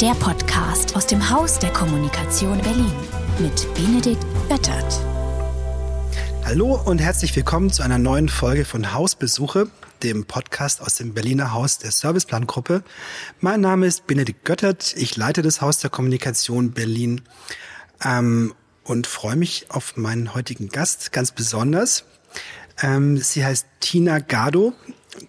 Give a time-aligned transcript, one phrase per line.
[0.00, 2.92] Der Podcast aus dem Haus der Kommunikation Berlin
[3.40, 5.00] mit Benedikt Böttert.
[6.44, 9.68] Hallo und herzlich willkommen zu einer neuen Folge von Hausbesuche,
[10.04, 12.84] dem Podcast aus dem Berliner Haus der Serviceplangruppe.
[13.40, 17.22] Mein Name ist Benedikt Göttert, ich leite das Haus der Kommunikation Berlin
[18.04, 22.04] ähm, und freue mich auf meinen heutigen Gast ganz besonders.
[22.80, 24.74] Ähm, sie heißt Tina Gado.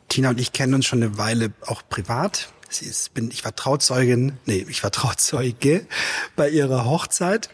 [0.10, 2.50] Tina und ich kennen uns schon eine Weile auch privat.
[2.70, 5.86] Sie ist, bin, ich war Trauzeugin, nee, ich war Trauzeuge
[6.36, 7.50] bei ihrer Hochzeit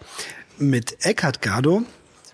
[0.57, 1.83] mit Eckhard Gado,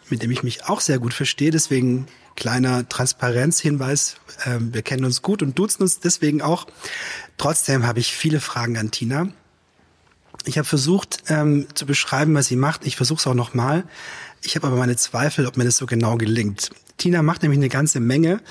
[0.10, 1.52] mit dem ich mich auch sehr gut verstehe.
[1.52, 4.16] Deswegen kleiner Transparenzhinweis.
[4.46, 6.68] Ähm, wir kennen uns gut und duzen uns deswegen auch.
[7.38, 9.28] Trotzdem habe ich viele Fragen an Tina.
[10.46, 12.86] Ich habe versucht ähm, zu beschreiben, was sie macht.
[12.86, 13.84] Ich versuche es auch nochmal.
[14.42, 16.72] Ich habe aber meine Zweifel, ob mir das so genau gelingt.
[16.98, 18.42] Tina macht nämlich eine ganze Menge.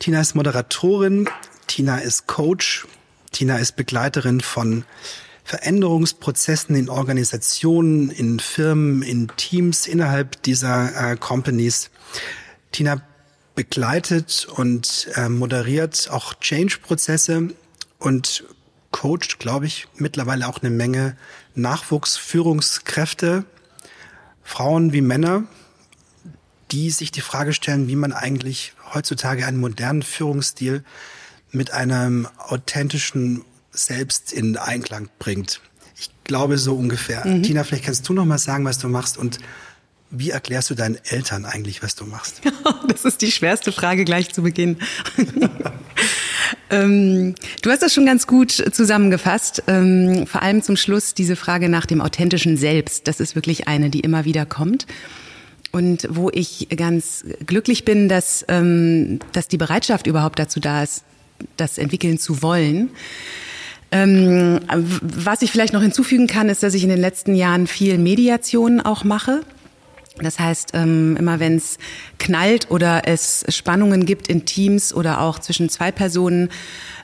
[0.00, 1.28] Tina ist Moderatorin,
[1.68, 2.86] Tina ist Coach,
[3.30, 4.84] Tina ist Begleiterin von
[5.44, 11.90] Veränderungsprozessen in Organisationen, in Firmen, in Teams innerhalb dieser äh, Companies.
[12.70, 13.00] Tina
[13.54, 17.48] begleitet und äh, moderiert auch Change-Prozesse
[17.98, 18.44] und
[18.90, 21.16] coacht, glaube ich, mittlerweile auch eine Menge
[21.54, 23.44] Nachwuchsführungskräfte,
[24.42, 25.44] Frauen wie Männer,
[26.70, 30.84] die sich die Frage stellen, wie man eigentlich heutzutage einen modernen Führungsstil
[31.50, 35.60] mit einem authentischen Selbst in Einklang bringt.
[35.96, 37.26] Ich glaube so ungefähr.
[37.26, 37.42] Mhm.
[37.42, 39.38] Tina, vielleicht kannst du noch mal sagen, was du machst und
[40.10, 42.40] wie erklärst du deinen Eltern eigentlich, was du machst?
[42.88, 44.78] Das ist die schwerste Frage gleich zu Beginn.
[46.70, 49.62] ähm, du hast das schon ganz gut zusammengefasst.
[49.68, 53.06] Ähm, vor allem zum Schluss diese Frage nach dem authentischen Selbst.
[53.06, 54.86] Das ist wirklich eine, die immer wieder kommt.
[55.70, 61.04] Und wo ich ganz glücklich bin, dass, ähm, dass die Bereitschaft überhaupt dazu da ist,
[61.56, 62.90] das entwickeln zu wollen.
[63.90, 64.60] Ähm,
[65.00, 68.80] was ich vielleicht noch hinzufügen kann, ist, dass ich in den letzten Jahren viel Mediation
[68.80, 69.40] auch mache.
[70.20, 71.78] Das heißt, ähm, immer wenn es
[72.18, 76.50] knallt oder es Spannungen gibt in Teams oder auch zwischen zwei Personen,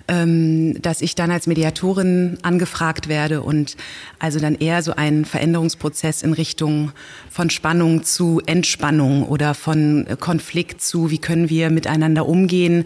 [0.09, 3.77] ähm, dass ich dann als Mediatorin angefragt werde und
[4.19, 6.93] also dann eher so einen Veränderungsprozess in Richtung
[7.31, 12.85] von Spannung zu Entspannung oder von Konflikt zu, wie können wir miteinander umgehen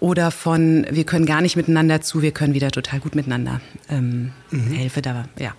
[0.00, 4.32] oder von wir können gar nicht miteinander zu, wir können wieder total gut miteinander ähm,
[4.50, 4.72] mhm.
[4.72, 5.54] helfe da, ja.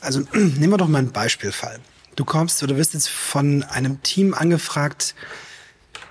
[0.00, 1.80] Also nehmen wir doch mal einen Beispielfall.
[2.16, 5.14] Du kommst oder wirst jetzt von einem Team angefragt,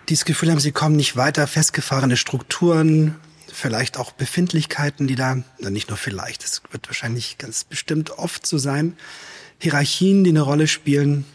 [0.07, 3.15] die das Gefühl haben, sie kommen nicht weiter, festgefahrene Strukturen,
[3.51, 8.47] vielleicht auch Befindlichkeiten, die da, na nicht nur vielleicht, das wird wahrscheinlich ganz bestimmt oft
[8.47, 8.95] so sein,
[9.59, 11.25] Hierarchien, die eine Rolle spielen,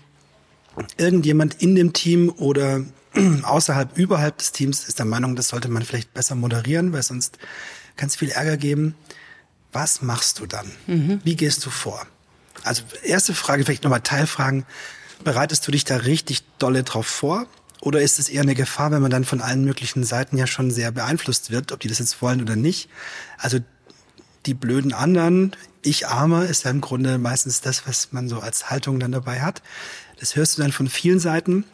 [0.97, 2.85] irgendjemand in dem Team oder
[3.43, 7.39] außerhalb, überhalb des Teams ist der Meinung, das sollte man vielleicht besser moderieren, weil sonst
[7.97, 8.95] kann es viel Ärger geben.
[9.73, 10.71] Was machst du dann?
[10.87, 11.21] Mhm.
[11.25, 12.07] Wie gehst du vor?
[12.63, 14.65] Also erste Frage, vielleicht nochmal Teilfragen.
[15.23, 17.47] Bereitest du dich da richtig dolle drauf vor?
[17.81, 20.71] Oder ist es eher eine Gefahr, wenn man dann von allen möglichen Seiten ja schon
[20.71, 22.89] sehr beeinflusst wird, ob die das jetzt wollen oder nicht?
[23.37, 23.59] Also
[24.47, 28.71] die blöden anderen, ich armer, ist ja im Grunde meistens das, was man so als
[28.71, 29.63] Haltung dann dabei hat.
[30.19, 31.65] Das hörst du dann von vielen Seiten.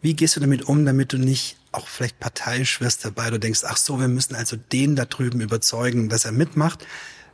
[0.00, 3.60] Wie gehst du damit um, damit du nicht auch vielleicht parteiisch wirst dabei, du denkst,
[3.64, 6.86] ach so, wir müssen also den da drüben überzeugen, dass er mitmacht.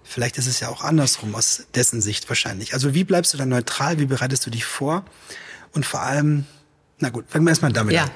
[0.03, 2.75] Vielleicht ist es ja auch andersrum aus dessen Sicht wahrscheinlich.
[2.75, 3.99] Also wie bleibst du dann neutral?
[3.99, 5.05] Wie bereitest du dich vor?
[5.73, 6.45] Und vor allem,
[6.99, 8.05] na gut, fangen wir erstmal damit ja.
[8.05, 8.11] an.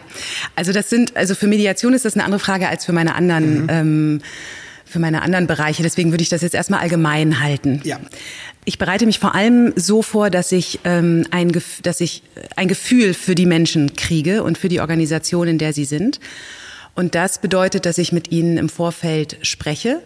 [0.54, 3.62] Also das sind, also für Mediation ist das eine andere Frage als für meine anderen,
[3.62, 3.68] mhm.
[3.70, 4.22] ähm,
[4.88, 5.82] für meine anderen Bereiche.
[5.82, 7.80] Deswegen würde ich das jetzt erstmal allgemein halten.
[7.84, 7.98] Ja.
[8.64, 12.22] Ich bereite mich vor allem so vor, dass ich, ähm, ein, dass ich
[12.56, 16.20] ein Gefühl für die Menschen kriege und für die Organisation, in der sie sind.
[16.94, 20.00] Und das bedeutet, dass ich mit ihnen im Vorfeld spreche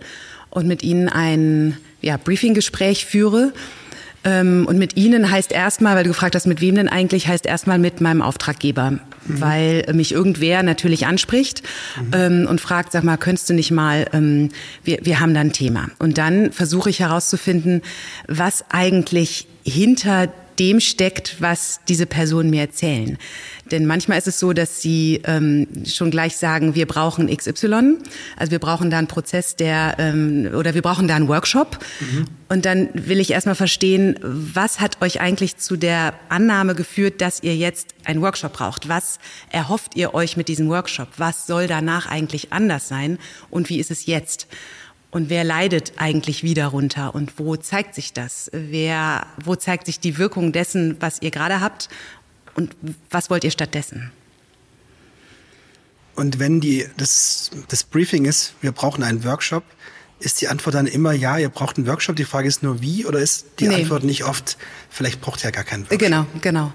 [0.50, 3.52] und mit ihnen ein ja, Briefinggespräch führe
[4.66, 7.78] und mit Ihnen heißt erstmal, weil du gefragt hast, mit wem denn eigentlich, heißt erstmal
[7.78, 8.92] mit meinem Auftraggeber.
[8.92, 9.00] Mhm.
[9.26, 11.62] Weil mich irgendwer natürlich anspricht
[11.96, 12.10] mhm.
[12.12, 14.50] ähm, und fragt, sag mal, könntest du nicht mal, ähm,
[14.84, 15.88] wir, wir haben da ein Thema.
[15.98, 17.82] Und dann versuche ich herauszufinden,
[18.28, 20.28] was eigentlich hinter
[20.62, 23.18] dem steckt, was diese Personen mir erzählen.
[23.72, 27.96] Denn manchmal ist es so, dass sie ähm, schon gleich sagen, wir brauchen XY,
[28.36, 31.80] also wir brauchen da einen Prozess, der ähm, oder wir brauchen da einen Workshop.
[31.98, 32.26] Mhm.
[32.48, 37.42] Und dann will ich erstmal verstehen, was hat euch eigentlich zu der Annahme geführt, dass
[37.42, 38.88] ihr jetzt einen Workshop braucht?
[38.88, 39.18] Was
[39.50, 41.08] erhofft ihr euch mit diesem Workshop?
[41.16, 43.18] Was soll danach eigentlich anders sein?
[43.50, 44.46] Und wie ist es jetzt?
[45.12, 47.14] Und wer leidet eigentlich wieder runter?
[47.14, 48.50] Und wo zeigt sich das?
[48.52, 51.90] Wer, wo zeigt sich die Wirkung dessen, was ihr gerade habt?
[52.54, 52.74] Und
[53.10, 54.10] was wollt ihr stattdessen?
[56.14, 59.64] Und wenn die, das, das Briefing ist, wir brauchen einen Workshop,
[60.18, 62.16] ist die Antwort dann immer, ja, ihr braucht einen Workshop.
[62.16, 63.04] Die Frage ist nur, wie?
[63.04, 63.74] Oder ist die nee.
[63.74, 64.56] Antwort nicht oft,
[64.88, 65.98] vielleicht braucht ihr ja gar keinen Workshop?
[65.98, 66.72] Genau, genau.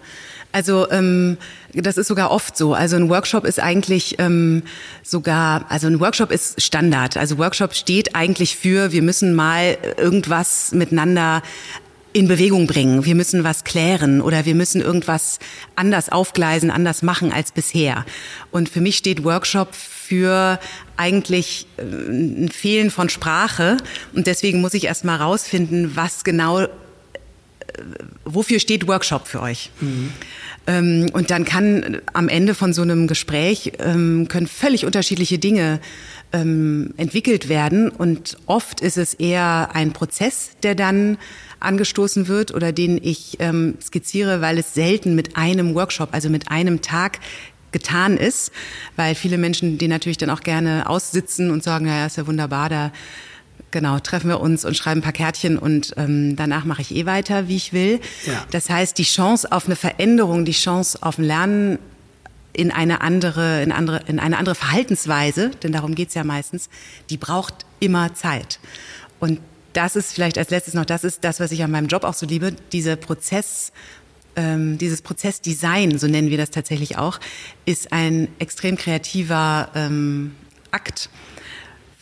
[0.52, 1.38] Also ähm,
[1.74, 2.74] das ist sogar oft so.
[2.74, 4.64] Also ein Workshop ist eigentlich ähm,
[5.04, 7.18] sogar, also ein Workshop ist Standard.
[7.18, 11.44] Also Workshop steht eigentlich für, wir müssen mal irgendwas miteinander
[12.14, 13.06] in Bewegung bringen.
[13.06, 15.38] Wir müssen was klären oder wir müssen irgendwas
[15.76, 18.06] anders aufgleisen, anders machen als bisher.
[18.50, 20.60] Und für mich steht Workshop für
[20.96, 23.78] eigentlich äh, ein Fehlen von Sprache.
[24.14, 26.68] Und deswegen muss ich erst mal rausfinden, was genau,
[28.26, 29.72] wofür steht Workshop für euch?
[29.80, 30.12] Mhm.
[30.68, 35.80] Ähm, und dann kann am Ende von so einem Gespräch ähm, können völlig unterschiedliche Dinge
[36.34, 37.90] ähm, entwickelt werden.
[37.90, 41.18] Und oft ist es eher ein Prozess, der dann
[41.60, 46.52] angestoßen wird oder den ich ähm, skizziere, weil es selten mit einem Workshop, also mit
[46.52, 47.20] einem Tag
[47.72, 48.52] getan ist,
[48.96, 52.70] weil viele Menschen den natürlich dann auch gerne aussitzen und sagen, naja, ist ja wunderbar,
[52.70, 52.92] da
[53.72, 57.06] genau, treffen wir uns und schreiben ein paar Kärtchen und ähm, danach mache ich eh
[57.06, 58.00] weiter, wie ich will.
[58.26, 58.46] Ja.
[58.52, 61.80] Das heißt, die Chance auf eine Veränderung, die Chance auf ein Lernen
[62.54, 66.70] in eine andere, in andere, in eine andere Verhaltensweise, denn darum geht's ja meistens,
[67.10, 68.60] die braucht immer Zeit.
[69.20, 69.40] Und
[69.74, 72.16] das ist vielleicht als letztes noch, das ist das, was ich an meinem Job auch
[72.16, 73.72] so liebe, dieser Prozess,
[74.36, 77.20] ähm, dieses Prozessdesign, so nennen wir das tatsächlich auch,
[77.66, 80.36] ist ein extrem kreativer ähm,
[80.72, 81.10] Akt,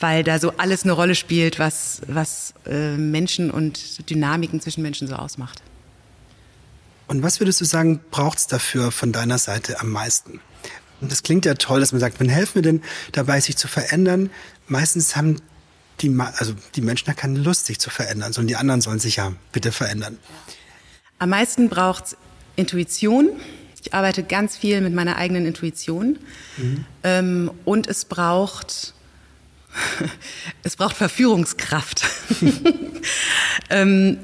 [0.05, 5.07] weil da so alles eine Rolle spielt, was, was äh, Menschen und Dynamiken zwischen Menschen
[5.07, 5.63] so ausmacht.
[7.07, 10.41] Und was würdest du sagen, braucht es dafür von deiner Seite am meisten?
[11.01, 13.67] Und das klingt ja toll, dass man sagt, wann helfen wir denn dabei, sich zu
[13.67, 14.29] verändern?
[14.67, 15.41] Meistens haben
[16.01, 19.15] die, also die Menschen haben keine Lust, sich zu verändern, sondern die anderen sollen sich
[19.15, 20.19] ja bitte verändern.
[21.17, 22.17] Am meisten braucht es
[22.55, 23.29] Intuition.
[23.81, 26.19] Ich arbeite ganz viel mit meiner eigenen Intuition.
[26.57, 26.85] Mhm.
[27.03, 28.94] Ähm, und es braucht,
[30.63, 32.03] es braucht Verführungskraft.
[33.69, 34.17] ähm,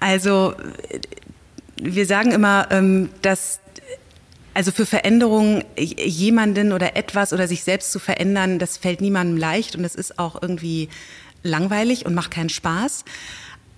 [0.00, 0.54] also,
[1.80, 3.60] wir sagen immer, ähm, dass
[4.54, 9.76] also für Veränderungen jemanden oder etwas oder sich selbst zu verändern, das fällt niemandem leicht
[9.76, 10.88] und es ist auch irgendwie
[11.44, 13.04] langweilig und macht keinen Spaß.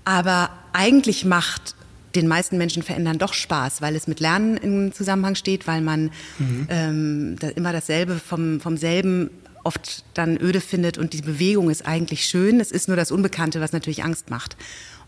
[0.06, 1.74] Aber eigentlich macht
[2.14, 6.10] den meisten Menschen verändern doch Spaß, weil es mit Lernen im Zusammenhang steht, weil man
[6.38, 6.66] mhm.
[6.70, 9.30] ähm, da immer dasselbe vom, vom selben
[9.64, 12.60] oft dann öde findet und die Bewegung ist eigentlich schön.
[12.60, 14.56] Es ist nur das Unbekannte, was natürlich Angst macht.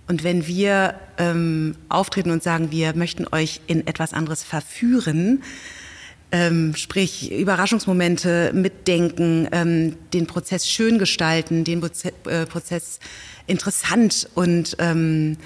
[0.08, 5.43] Und wenn wir ähm, auftreten und sagen, wir möchten euch in etwas anderes verführen,
[6.32, 13.00] ähm, sprich Überraschungsmomente mitdenken, ähm, den Prozess schön gestalten, den Proze äh, Prozess
[13.46, 15.37] interessant und ähm,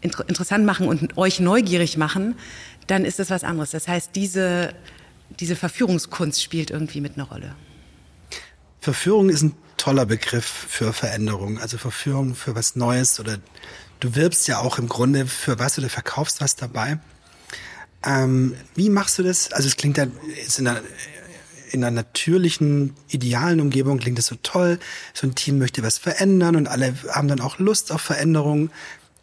[0.00, 2.34] inter interessant machen und euch neugierig machen,
[2.86, 3.70] dann ist das was anderes.
[3.70, 4.74] Das heißt, diese,
[5.40, 7.54] diese Verführungskunst spielt irgendwie mit einer Rolle.
[8.86, 13.38] Verführung ist ein toller Begriff für Veränderung, also Verführung für was Neues oder
[13.98, 16.98] Du wirbst ja auch im Grunde für was oder verkaufst was dabei.
[18.04, 19.52] Ähm, wie machst du das?
[19.52, 20.06] Also es klingt ja
[20.58, 20.82] in einer,
[21.70, 24.78] in einer natürlichen, idealen Umgebung klingt das so toll.
[25.14, 28.70] So ein Team möchte was verändern und alle haben dann auch Lust auf Veränderungen.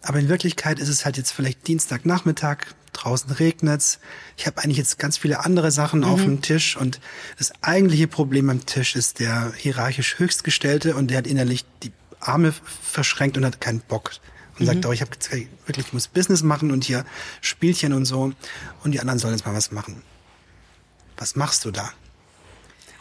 [0.01, 3.99] Aber in Wirklichkeit ist es halt jetzt vielleicht Dienstagnachmittag, draußen regnet's.
[4.37, 6.05] Ich habe eigentlich jetzt ganz viele andere Sachen mhm.
[6.05, 6.99] auf dem Tisch und
[7.37, 12.53] das eigentliche Problem am Tisch ist der hierarchisch Höchstgestellte und der hat innerlich die Arme
[12.81, 14.11] verschränkt und hat keinen Bock
[14.57, 14.65] und mhm.
[14.65, 15.11] sagt, oh, ich habe
[15.65, 17.05] wirklich, ich muss Business machen und hier
[17.41, 18.31] Spielchen und so
[18.83, 20.01] und die anderen sollen jetzt mal was machen.
[21.17, 21.91] Was machst du da?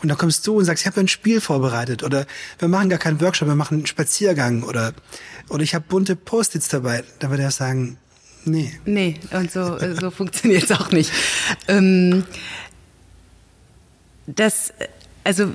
[0.03, 2.27] Und dann kommst du und sagst, ich habe ein Spiel vorbereitet oder
[2.59, 4.95] wir machen gar keinen Workshop, wir machen einen Spaziergang oder
[5.49, 7.05] oder ich habe bunte Post-its dabei.
[7.21, 7.99] Dann würde er sagen,
[8.45, 8.73] nee.
[8.85, 11.13] Nee, und so, so funktioniert es auch nicht.
[11.69, 12.25] Ähm,
[14.27, 14.73] das,
[15.25, 15.49] also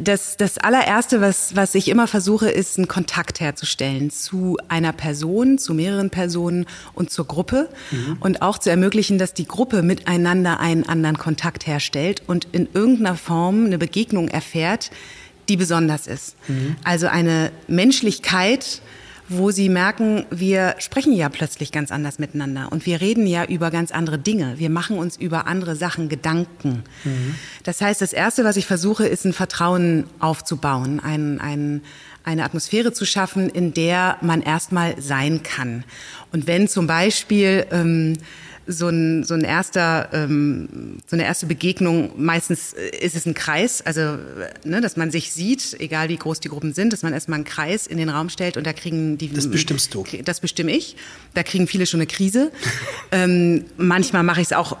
[0.00, 5.58] das, das allererste, was, was ich immer versuche, ist, einen Kontakt herzustellen zu einer Person,
[5.58, 8.16] zu mehreren Personen und zur Gruppe mhm.
[8.20, 13.16] und auch zu ermöglichen, dass die Gruppe miteinander einen anderen Kontakt herstellt und in irgendeiner
[13.16, 14.90] Form eine Begegnung erfährt,
[15.48, 16.36] die besonders ist.
[16.48, 16.76] Mhm.
[16.84, 18.80] Also eine Menschlichkeit,
[19.30, 23.70] wo sie merken, wir sprechen ja plötzlich ganz anders miteinander und wir reden ja über
[23.70, 24.58] ganz andere Dinge.
[24.58, 26.82] Wir machen uns über andere Sachen Gedanken.
[27.04, 27.36] Mhm.
[27.62, 31.82] Das heißt, das Erste, was ich versuche, ist ein Vertrauen aufzubauen, ein, ein,
[32.24, 35.84] eine Atmosphäre zu schaffen, in der man erstmal sein kann.
[36.32, 38.18] Und wenn zum Beispiel ähm,
[38.72, 43.82] so ein, so ein erster, ähm, so eine erste Begegnung, meistens ist es ein Kreis,
[43.82, 44.18] also
[44.64, 47.44] ne, dass man sich sieht, egal wie groß die Gruppen sind, dass man erstmal einen
[47.44, 49.32] Kreis in den Raum stellt und da kriegen die.
[49.32, 50.04] Das bestimmst du.
[50.24, 50.96] Das bestimme ich.
[51.34, 52.50] Da kriegen viele schon eine Krise.
[53.12, 54.76] ähm, manchmal mache ich es auch,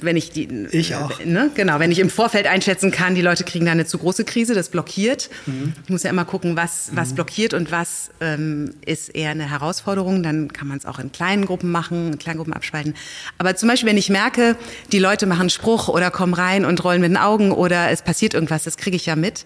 [0.00, 0.48] wenn ich die.
[0.70, 1.20] Ich auch.
[1.20, 3.98] Äh, ne, genau, wenn ich im Vorfeld einschätzen kann, die Leute kriegen da eine zu
[3.98, 5.30] große Krise, das blockiert.
[5.46, 5.74] Mhm.
[5.84, 7.14] Ich muss ja immer gucken, was, was mhm.
[7.16, 10.22] blockiert und was ähm, ist eher eine Herausforderung.
[10.22, 12.94] Dann kann man es auch in kleinen Gruppen machen, in kleinen Gruppen abspalten.
[13.36, 14.56] Aber zum Beispiel, wenn ich merke,
[14.92, 18.34] die Leute machen Spruch oder kommen rein und rollen mit den Augen oder es passiert
[18.34, 19.44] irgendwas, das kriege ich ja mit,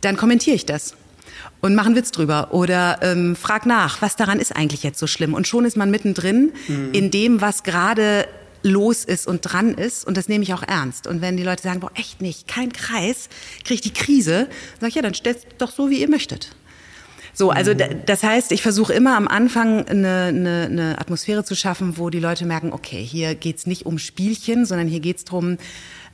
[0.00, 0.94] dann kommentiere ich das
[1.60, 5.06] und mache einen Witz drüber oder ähm, frag nach, was daran ist eigentlich jetzt so
[5.06, 5.34] schlimm.
[5.34, 6.90] Und schon ist man mittendrin mhm.
[6.92, 8.26] in dem, was gerade
[8.62, 11.06] los ist und dran ist und das nehme ich auch ernst.
[11.06, 13.28] Und wenn die Leute sagen, boah, echt nicht, kein Kreis,
[13.62, 14.48] kriege ich die Krise,
[14.80, 16.50] sage ich, ja, dann stellt doch so, wie ihr möchtet.
[17.34, 18.02] So, also mhm.
[18.06, 22.20] das heißt, ich versuche immer am Anfang eine, eine, eine Atmosphäre zu schaffen, wo die
[22.20, 25.58] Leute merken, okay, hier geht's nicht um Spielchen, sondern hier geht's drum,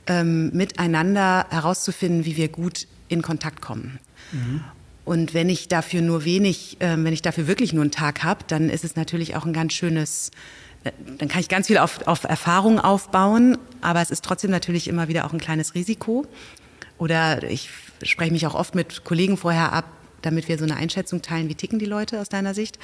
[0.07, 3.99] ähm, miteinander herauszufinden, wie wir gut in Kontakt kommen.
[4.31, 4.61] Mhm.
[5.05, 8.43] Und wenn ich dafür nur wenig, äh, wenn ich dafür wirklich nur einen Tag habe,
[8.47, 10.31] dann ist es natürlich auch ein ganz schönes,
[10.83, 14.87] äh, dann kann ich ganz viel auf, auf Erfahrung aufbauen, aber es ist trotzdem natürlich
[14.87, 16.25] immer wieder auch ein kleines Risiko.
[16.97, 17.69] Oder ich
[18.03, 19.85] spreche mich auch oft mit Kollegen vorher ab,
[20.21, 22.79] damit wir so eine Einschätzung teilen, wie ticken die Leute aus deiner Sicht.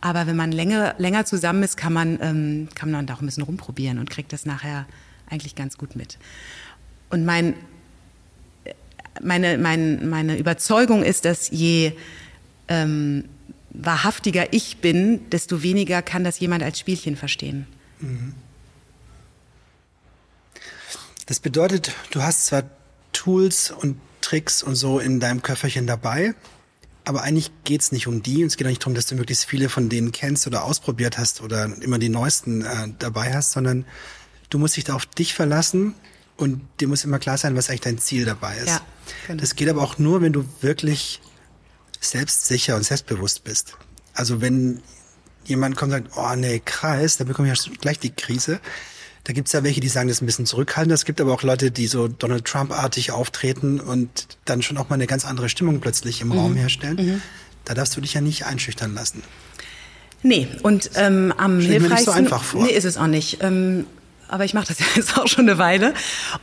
[0.00, 3.26] Aber wenn man länger, länger zusammen ist, kann man, ähm, kann man da auch ein
[3.26, 4.86] bisschen rumprobieren und kriegt das nachher
[5.28, 6.18] eigentlich ganz gut mit.
[7.10, 7.54] Und mein,
[9.20, 11.92] meine, mein, meine Überzeugung ist, dass je
[12.68, 13.24] ähm,
[13.70, 17.66] wahrhaftiger ich bin, desto weniger kann das jemand als Spielchen verstehen.
[18.00, 18.34] Mhm.
[21.26, 22.62] Das bedeutet, du hast zwar
[23.12, 26.34] Tools und Tricks und so in deinem Köfferchen dabei,
[27.08, 28.42] aber eigentlich geht's nicht um die.
[28.42, 31.16] Und es geht auch nicht darum, dass du möglichst viele von denen kennst oder ausprobiert
[31.16, 33.86] hast oder immer die neuesten äh, dabei hast, sondern
[34.50, 35.94] du musst dich da auf dich verlassen
[36.36, 38.68] und dir muss immer klar sein, was eigentlich dein Ziel dabei ist.
[38.68, 38.80] Ja,
[39.26, 39.40] genau.
[39.40, 41.22] Das geht aber auch nur, wenn du wirklich
[41.98, 43.74] selbstsicher und selbstbewusst bist.
[44.12, 44.82] Also wenn
[45.46, 48.60] jemand kommt und sagt, oh nee, Kreis, da bekomme ich ja gleich die Krise
[49.28, 50.94] da gibt es ja welche, die sagen, das ist ein bisschen zurückhaltend.
[50.94, 54.08] Es gibt aber auch Leute, die so Donald Trump-artig auftreten und
[54.46, 56.38] dann schon auch mal eine ganz andere Stimmung plötzlich im mhm.
[56.38, 56.96] Raum herstellen.
[56.96, 57.22] Mhm.
[57.66, 59.22] Da darfst du dich ja nicht einschüchtern lassen.
[60.22, 61.82] Nee, und ähm, am Stell hilfreichsten...
[61.82, 62.64] Mir nicht so einfach vor.
[62.64, 63.42] Nee, ist es auch nicht.
[63.42, 63.84] Ähm,
[64.28, 65.92] aber ich mache das ja jetzt auch schon eine Weile.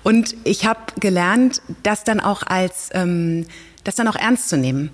[0.03, 3.47] Und ich habe gelernt, das dann auch als, ähm,
[3.83, 4.91] das dann auch ernst zu nehmen.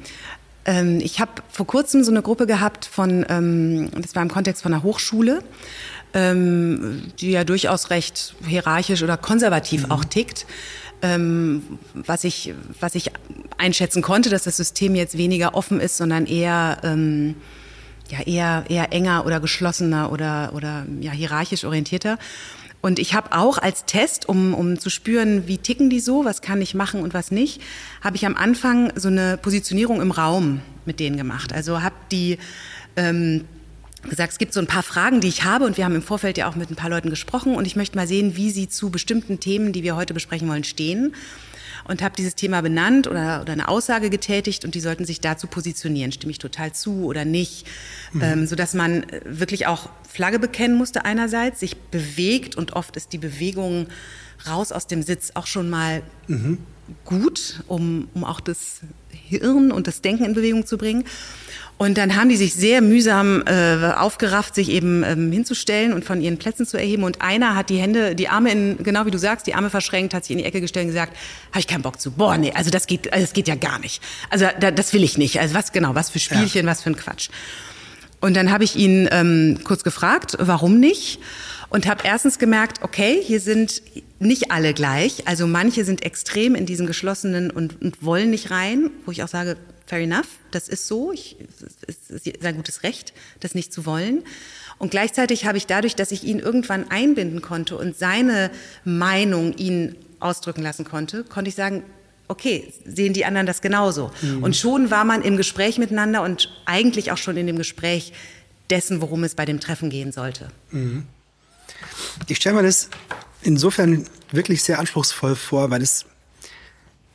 [0.64, 4.64] Ähm, ich habe vor kurzem so eine Gruppe gehabt von, ähm, das war im Kontext
[4.64, 5.44] von einer Hochschule
[6.14, 9.92] ähm, die ja durchaus recht hierarchisch oder konservativ mhm.
[9.92, 10.46] auch tickt.
[11.04, 11.64] Ähm,
[11.94, 13.12] was ich was ich
[13.58, 17.36] einschätzen konnte, dass das System jetzt weniger offen ist, sondern eher ähm,
[18.10, 22.18] ja eher eher enger oder geschlossener oder oder ja hierarchisch orientierter.
[22.82, 26.42] Und ich habe auch als Test, um, um zu spüren, wie ticken die so, was
[26.42, 27.62] kann ich machen und was nicht,
[28.04, 31.54] habe ich am Anfang so eine Positionierung im Raum mit denen gemacht.
[31.54, 32.40] Also habe die
[32.96, 33.46] ähm,
[34.10, 35.66] gesagt, es gibt so ein paar Fragen, die ich habe.
[35.66, 37.56] Und wir haben im Vorfeld ja auch mit ein paar Leuten gesprochen.
[37.56, 40.64] Und ich möchte mal sehen, wie sie zu bestimmten Themen, die wir heute besprechen wollen,
[40.64, 41.16] stehen.
[41.88, 44.66] Und habe dieses Thema benannt oder, oder eine Aussage getätigt.
[44.66, 47.66] Und die sollten sich dazu positionieren, stimme ich total zu oder nicht,
[48.14, 48.22] mhm.
[48.22, 52.56] ähm, so dass man äh, wirklich auch Flagge bekennen musste einerseits, sich bewegt.
[52.56, 53.88] Und oft ist die Bewegung
[54.48, 56.60] raus aus dem Sitz auch schon mal mhm.
[57.06, 61.06] gut, um, um auch das Hirn und das Denken in Bewegung zu bringen.
[61.82, 66.22] Und dann haben die sich sehr mühsam äh, aufgerafft, sich eben ähm, hinzustellen und von
[66.22, 67.02] ihren Plätzen zu erheben.
[67.02, 70.14] Und einer hat die Hände, die Arme in, genau wie du sagst, die Arme verschränkt,
[70.14, 71.18] hat sich in die Ecke gestellt und gesagt,
[71.50, 72.12] habe ich keinen Bock zu.
[72.12, 74.00] Boah, nee, also das geht, also das geht ja gar nicht.
[74.30, 75.40] Also da, das will ich nicht.
[75.40, 76.72] Also was genau, was für Spielchen, ja.
[76.72, 77.30] was für ein Quatsch.
[78.20, 81.20] Und dann habe ich ihn ähm, kurz gefragt, warum nicht?
[81.70, 83.82] Und habe erstens gemerkt, okay, hier sind
[84.20, 85.28] nicht alle gleich.
[85.28, 89.28] Also manche sind extrem in diesen geschlossenen und, und wollen nicht rein, wo ich auch
[89.28, 89.58] sage,
[89.92, 91.36] fair enough, das ist so, ich,
[91.86, 94.24] es ist sein gutes Recht, das nicht zu wollen.
[94.78, 98.52] Und gleichzeitig habe ich dadurch, dass ich ihn irgendwann einbinden konnte und seine
[98.86, 101.84] Meinung ihn ausdrücken lassen konnte, konnte ich sagen,
[102.30, 104.12] okay, sehen die anderen das genauso.
[104.22, 104.44] Mhm.
[104.44, 108.14] Und schon war man im Gespräch miteinander und eigentlich auch schon in dem Gespräch
[108.70, 110.48] dessen, worum es bei dem Treffen gehen sollte.
[110.72, 111.04] Mhm.
[112.30, 112.90] Ich stelle mir das
[113.42, 116.06] insofern wirklich sehr anspruchsvoll vor, weil es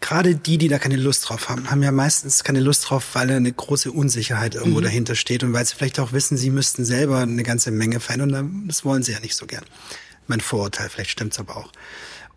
[0.00, 3.31] gerade die, die da keine Lust drauf haben, haben ja meistens keine Lust drauf, weil
[3.31, 4.85] eine große Unsicherheit irgendwo mhm.
[4.85, 8.65] dahinter steht und weil sie vielleicht auch wissen, sie müssten selber eine ganze Menge verändern.
[8.67, 9.65] Das wollen sie ja nicht so gern.
[10.26, 11.73] Mein Vorurteil, vielleicht stimmt's aber auch.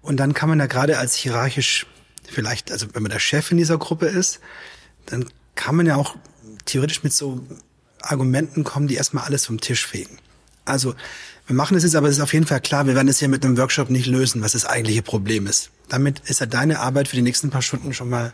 [0.01, 1.85] Und dann kann man da gerade als hierarchisch
[2.27, 4.39] vielleicht, also wenn man der Chef in dieser Gruppe ist,
[5.05, 5.25] dann
[5.55, 6.15] kann man ja auch
[6.65, 7.45] theoretisch mit so
[8.01, 10.19] Argumenten kommen, die erstmal alles vom Tisch fegen.
[10.65, 10.95] Also,
[11.49, 13.27] wir machen es jetzt, aber es ist auf jeden Fall klar, wir werden es hier
[13.27, 15.71] mit einem Workshop nicht lösen, was das eigentliche Problem ist.
[15.87, 18.33] Damit ist ja deine Arbeit für die nächsten paar Stunden schon mal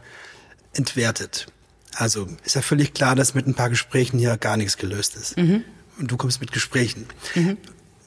[0.74, 1.48] entwertet.
[1.96, 5.38] Also ist ja völlig klar, dass mit ein paar Gesprächen hier gar nichts gelöst ist.
[5.38, 5.64] Mhm.
[5.98, 7.06] Und du kommst mit Gesprächen.
[7.36, 7.56] Mhm.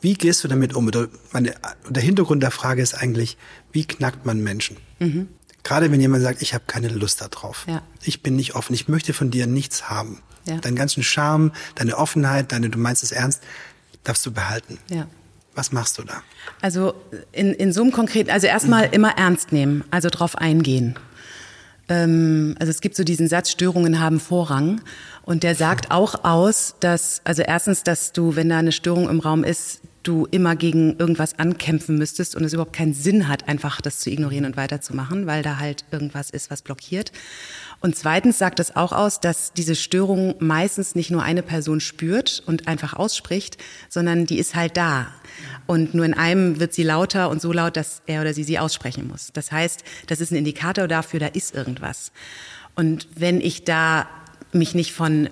[0.03, 0.91] Wie gehst du damit um?
[1.33, 1.55] Meine,
[1.89, 3.39] der Hintergrund der Frage ist eigentlich,
[3.73, 4.77] wie knackt man Menschen?
[4.99, 5.29] Mhm.
[5.63, 7.65] Gerade wenn jemand sagt, ich habe keine Lust darauf.
[7.67, 7.81] Ja.
[8.03, 8.75] Ich bin nicht offen.
[8.75, 10.21] Ich möchte von dir nichts haben.
[10.45, 10.59] Ja.
[10.59, 13.43] Deinen ganzen Charme, deine Offenheit, deine, du meinst es ernst,
[14.09, 14.79] darfst du behalten.
[14.91, 15.07] Ja.
[15.55, 16.23] Was machst du da?
[16.61, 16.95] Also
[17.33, 20.95] in, in so einem konkreten, also erstmal immer ernst nehmen, also drauf eingehen.
[21.89, 24.81] Ähm, also es gibt so diesen Satz, Störungen haben Vorrang.
[25.23, 29.21] Und der sagt auch aus, dass, also erstens, dass du, wenn da eine Störung im
[29.21, 33.81] Raum ist, du immer gegen irgendwas ankämpfen müsstest und es überhaupt keinen Sinn hat, einfach
[33.81, 37.13] das zu ignorieren und weiterzumachen, weil da halt irgendwas ist, was blockiert.
[37.81, 42.43] Und zweitens sagt es auch aus, dass diese Störung meistens nicht nur eine Person spürt
[42.45, 43.57] und einfach ausspricht,
[43.89, 45.07] sondern die ist halt da.
[45.67, 48.59] Und nur in einem wird sie lauter und so laut, dass er oder sie sie
[48.59, 49.31] aussprechen muss.
[49.33, 52.11] Das heißt, das ist ein Indikator dafür, da ist irgendwas.
[52.75, 54.09] Und wenn ich da
[54.53, 55.31] mich nicht von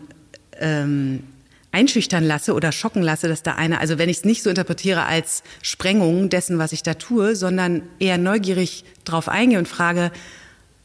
[0.61, 1.25] ähm,
[1.73, 5.05] einschüchtern lasse oder schocken lasse, dass da eine, also wenn ich es nicht so interpretiere
[5.05, 10.13] als Sprengung dessen, was ich da tue, sondern eher neugierig drauf eingehe und frage,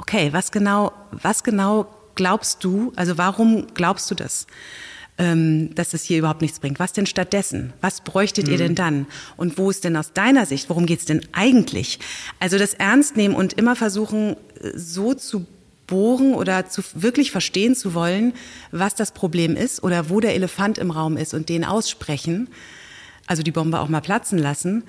[0.02, 4.48] okay, was genau, was genau glaubst du, also warum glaubst du das?
[5.18, 6.80] Ähm, dass es hier überhaupt nichts bringt.
[6.80, 7.74] Was denn stattdessen?
[7.82, 8.52] Was bräuchtet mhm.
[8.52, 9.06] ihr denn dann?
[9.38, 12.00] Und wo ist denn aus deiner Sicht, worum geht's denn eigentlich?
[12.40, 14.36] Also das Ernst nehmen und immer versuchen,
[14.74, 15.46] so zu
[15.86, 18.34] bohren oder zu, wirklich verstehen zu wollen,
[18.72, 22.50] was das Problem ist oder wo der Elefant im Raum ist und den aussprechen,
[23.28, 24.84] also die Bombe auch mal platzen lassen,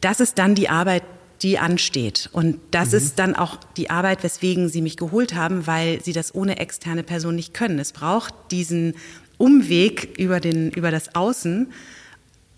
[0.00, 1.02] das ist dann die Arbeit,
[1.42, 2.28] die ansteht.
[2.32, 2.96] Und das mhm.
[2.96, 7.02] ist dann auch die Arbeit, weswegen Sie mich geholt haben, weil Sie das ohne externe
[7.02, 7.78] Person nicht können.
[7.78, 8.94] Es braucht diesen
[9.38, 11.72] Umweg über, den, über das Außen.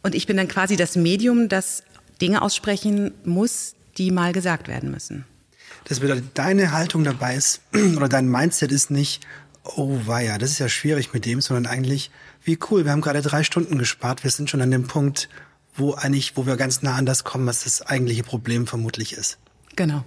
[0.03, 1.83] Und ich bin dann quasi das Medium, das
[2.21, 5.25] Dinge aussprechen muss, die mal gesagt werden müssen.
[5.85, 7.61] Das bedeutet, deine Haltung dabei ist,
[7.97, 9.27] oder dein Mindset ist nicht,
[9.65, 12.11] oh weia, das ist ja schwierig mit dem, sondern eigentlich,
[12.45, 15.29] wie cool, wir haben gerade drei Stunden gespart, wir sind schon an dem Punkt,
[15.79, 19.39] wo eigentlich, wo wir ganz nah an das kommen, was das eigentliche Problem vermutlich ist.
[19.77, 20.05] Genau.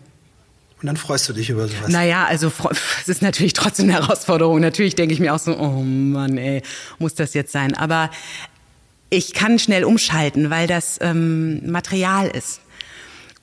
[0.82, 1.90] Und dann freust du dich über sowas.
[1.90, 2.52] Naja, also
[3.02, 4.60] es ist natürlich trotzdem eine Herausforderung.
[4.60, 6.64] Natürlich denke ich mir auch so, oh Mann, ey,
[6.98, 7.76] muss das jetzt sein?
[7.76, 8.10] Aber
[9.12, 12.62] ich kann schnell umschalten, weil das ähm, Material ist.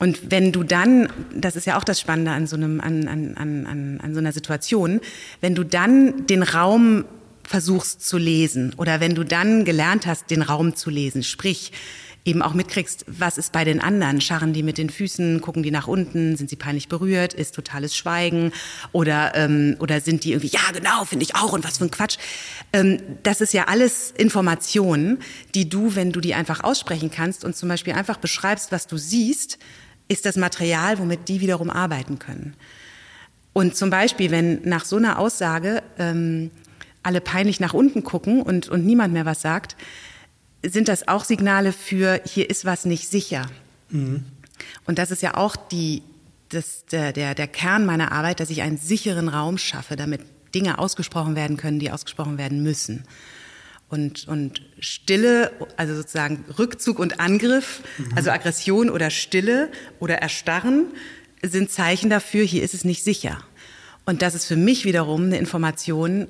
[0.01, 3.35] Und wenn du dann, das ist ja auch das Spannende an so, einem, an, an,
[3.37, 5.01] an, an so einer Situation,
[5.41, 7.05] wenn du dann den Raum
[7.45, 11.73] versuchst zu lesen oder wenn du dann gelernt hast, den Raum zu lesen, sprich,
[12.29, 14.21] eben auch mitkriegst, was ist bei den anderen?
[14.21, 17.97] Scharren die mit den Füßen, gucken die nach unten, sind sie peinlich berührt, ist totales
[17.97, 18.53] Schweigen
[18.93, 21.91] oder, ähm, oder sind die irgendwie, ja genau, finde ich auch und was für ein
[21.91, 22.19] Quatsch.
[22.73, 25.19] Ähm, das ist ja alles Informationen,
[25.55, 28.99] die du, wenn du die einfach aussprechen kannst und zum Beispiel einfach beschreibst, was du
[28.99, 29.59] siehst,
[30.09, 32.55] ist das Material, womit die wiederum arbeiten können.
[33.55, 36.51] Und zum Beispiel, wenn nach so einer Aussage ähm,
[37.03, 39.77] alle peinlich nach unten gucken und, und niemand mehr was sagt,
[40.65, 43.47] sind das auch Signale für, hier ist was nicht sicher.
[43.91, 44.25] Mhm.
[44.87, 46.03] Und das ist ja auch die,
[46.49, 50.23] das, der, der, der Kern meiner Arbeit, dass ich einen sicheren Raum schaffe, damit
[50.55, 53.05] Dinge ausgesprochen werden können, die ausgesprochen werden müssen.
[53.89, 58.17] Und, und Stille, also sozusagen Rückzug und Angriff, mhm.
[58.17, 60.87] also Aggression oder Stille oder Erstarren,
[61.43, 63.39] sind Zeichen dafür, hier ist es nicht sicher.
[64.05, 66.27] Und das ist für mich wiederum eine Information,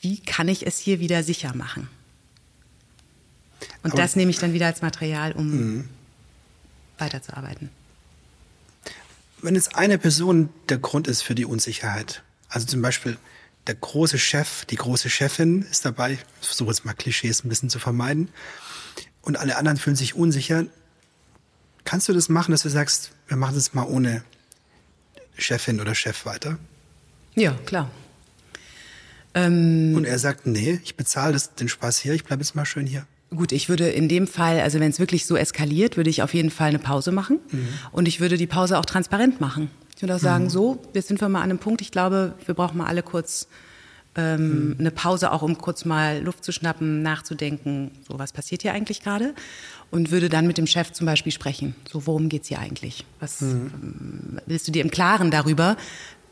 [0.00, 1.88] wie kann ich es hier wieder sicher machen?
[3.82, 5.88] Und Aber, das nehme ich dann wieder als Material, um mhm.
[6.98, 7.70] weiterzuarbeiten.
[9.42, 13.18] Wenn jetzt eine Person der Grund ist für die Unsicherheit, also zum Beispiel
[13.66, 17.70] der große Chef, die große Chefin ist dabei, ich versuche jetzt mal Klischees ein bisschen
[17.70, 18.28] zu vermeiden,
[19.22, 20.66] und alle anderen fühlen sich unsicher,
[21.84, 24.22] kannst du das machen, dass du sagst, wir machen das mal ohne
[25.36, 26.58] Chefin oder Chef weiter?
[27.34, 27.90] Ja, klar.
[29.34, 32.86] Ähm, und er sagt, nee, ich bezahle den Spaß hier, ich bleibe jetzt mal schön
[32.86, 33.06] hier.
[33.34, 36.32] Gut, ich würde in dem Fall, also wenn es wirklich so eskaliert, würde ich auf
[36.32, 37.40] jeden Fall eine Pause machen.
[37.50, 37.68] Mhm.
[37.90, 39.70] Und ich würde die Pause auch transparent machen.
[39.96, 40.50] Ich würde auch sagen, mhm.
[40.50, 43.48] so, jetzt sind wir mal an einem Punkt, ich glaube, wir brauchen mal alle kurz
[44.14, 44.76] ähm, mhm.
[44.78, 49.02] eine Pause, auch um kurz mal Luft zu schnappen, nachzudenken, so was passiert hier eigentlich
[49.02, 49.34] gerade.
[49.90, 51.74] Und würde dann mit dem Chef zum Beispiel sprechen.
[51.90, 53.04] So, worum geht's hier eigentlich?
[53.20, 53.70] Was mhm.
[53.82, 55.76] Ähm, willst du dir im Klaren darüber,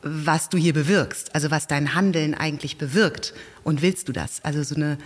[0.02, 1.34] was du hier bewirkst?
[1.34, 3.34] Also was dein Handeln eigentlich bewirkt?
[3.64, 4.44] Und willst du das?
[4.44, 4.98] Also so eine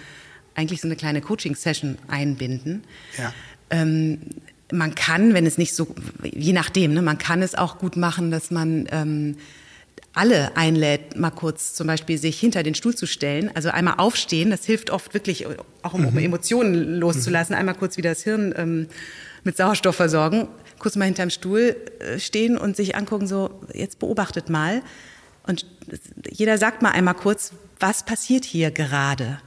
[0.58, 2.82] eigentlich so eine kleine Coaching-Session einbinden.
[3.16, 3.32] Ja.
[3.70, 4.18] Ähm,
[4.72, 8.30] man kann, wenn es nicht so, je nachdem, ne, man kann es auch gut machen,
[8.30, 9.36] dass man ähm,
[10.12, 14.50] alle einlädt, mal kurz zum Beispiel sich hinter den Stuhl zu stellen, also einmal aufstehen,
[14.50, 15.46] das hilft oft wirklich,
[15.82, 16.18] auch um, um mhm.
[16.18, 18.88] Emotionen loszulassen, einmal kurz wieder das Hirn ähm,
[19.44, 24.50] mit Sauerstoff versorgen, kurz mal hinterm Stuhl äh, stehen und sich angucken, so, jetzt beobachtet
[24.50, 24.82] mal.
[25.46, 25.66] Und
[26.30, 29.38] jeder sagt mal einmal kurz, was passiert hier gerade?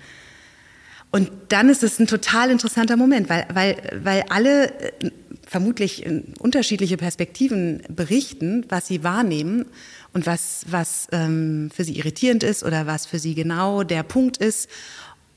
[1.12, 5.12] Und dann ist es ein total interessanter Moment, weil, weil, weil alle äh,
[5.46, 6.06] vermutlich
[6.40, 9.66] unterschiedliche Perspektiven berichten, was sie wahrnehmen
[10.14, 14.38] und was, was ähm, für sie irritierend ist oder was für sie genau der Punkt
[14.38, 14.70] ist.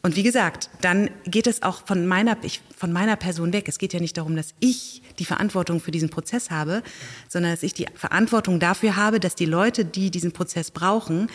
[0.03, 3.69] Und wie gesagt, dann geht es auch von meiner, ich, von meiner Person weg.
[3.69, 6.83] Es geht ja nicht darum, dass ich die Verantwortung für diesen Prozess habe,
[7.29, 11.29] sondern dass ich die Verantwortung dafür habe, dass die Leute, die diesen Prozess brauchen,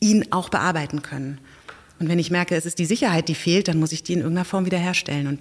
[0.00, 1.38] ihn auch bearbeiten können.
[2.02, 4.18] Und wenn ich merke, es ist die Sicherheit, die fehlt, dann muss ich die in
[4.18, 5.28] irgendeiner Form wiederherstellen.
[5.28, 5.38] Und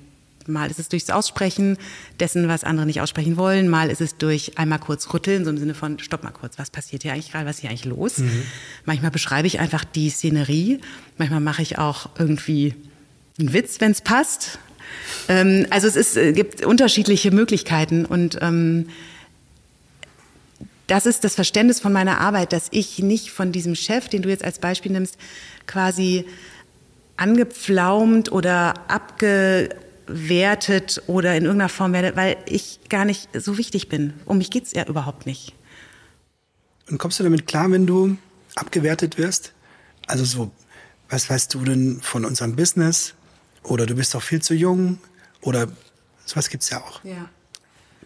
[0.47, 1.75] mal ist es durchs Aussprechen
[2.19, 5.57] dessen, was andere nicht aussprechen wollen, mal ist es durch einmal kurz rütteln, so im
[5.57, 8.19] Sinne von, stopp mal kurz, was passiert hier eigentlich gerade, was ist hier eigentlich los?
[8.19, 8.43] Mhm.
[8.85, 10.81] Manchmal beschreibe ich einfach die Szenerie,
[11.17, 12.75] manchmal mache ich auch irgendwie
[13.39, 14.59] einen Witz, wenn es passt.
[15.29, 18.87] Ähm, also es ist, äh, gibt unterschiedliche Möglichkeiten und ähm,
[20.91, 24.29] das ist das Verständnis von meiner Arbeit, dass ich nicht von diesem Chef, den du
[24.29, 25.15] jetzt als Beispiel nimmst,
[25.65, 26.25] quasi
[27.15, 34.15] angepflaumt oder abgewertet oder in irgendeiner Form werde, weil ich gar nicht so wichtig bin.
[34.25, 35.53] Um mich geht es ja überhaupt nicht.
[36.89, 38.17] Und kommst du damit klar, wenn du
[38.55, 39.53] abgewertet wirst?
[40.07, 40.51] Also so,
[41.07, 43.13] was weißt du denn von unserem Business?
[43.63, 44.99] Oder du bist doch viel zu jung?
[45.39, 45.69] Oder
[46.25, 47.01] sowas gibt es ja auch.
[47.05, 47.29] Ja.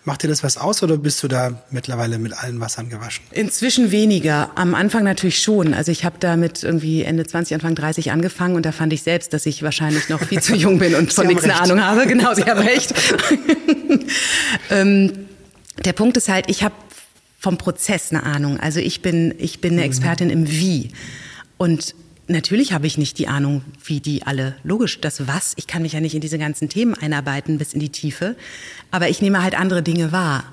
[0.07, 3.25] Macht dir das was aus oder bist du da mittlerweile mit allen Wassern gewaschen?
[3.31, 4.51] Inzwischen weniger.
[4.53, 5.73] Am Anfang natürlich schon.
[5.73, 9.01] Also ich habe da mit irgendwie Ende 20, Anfang 30 angefangen und da fand ich
[9.01, 12.05] selbst, dass ich wahrscheinlich noch viel zu jung bin und von nichts eine Ahnung habe.
[12.05, 12.93] Genau, Sie haben recht.
[14.69, 15.11] ähm,
[15.83, 16.75] der Punkt ist halt, ich habe
[17.39, 18.59] vom Prozess eine Ahnung.
[18.59, 19.87] Also ich bin, ich bin eine mhm.
[19.87, 20.91] Expertin im Wie.
[21.57, 21.95] Und
[22.27, 25.93] Natürlich habe ich nicht die Ahnung, wie die alle, logisch, das was, ich kann mich
[25.93, 28.35] ja nicht in diese ganzen Themen einarbeiten bis in die Tiefe,
[28.89, 30.45] aber ich nehme halt andere Dinge wahr.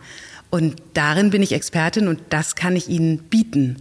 [0.50, 3.78] Und darin bin ich Expertin und das kann ich Ihnen bieten.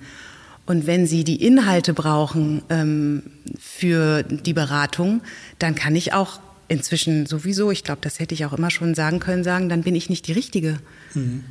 [0.66, 3.24] Und wenn Sie die Inhalte brauchen ähm,
[3.60, 5.22] für die Beratung,
[5.60, 9.20] dann kann ich auch inzwischen sowieso, ich glaube, das hätte ich auch immer schon sagen
[9.20, 10.80] können, sagen, dann bin ich nicht die Richtige.
[11.14, 11.44] Mhm.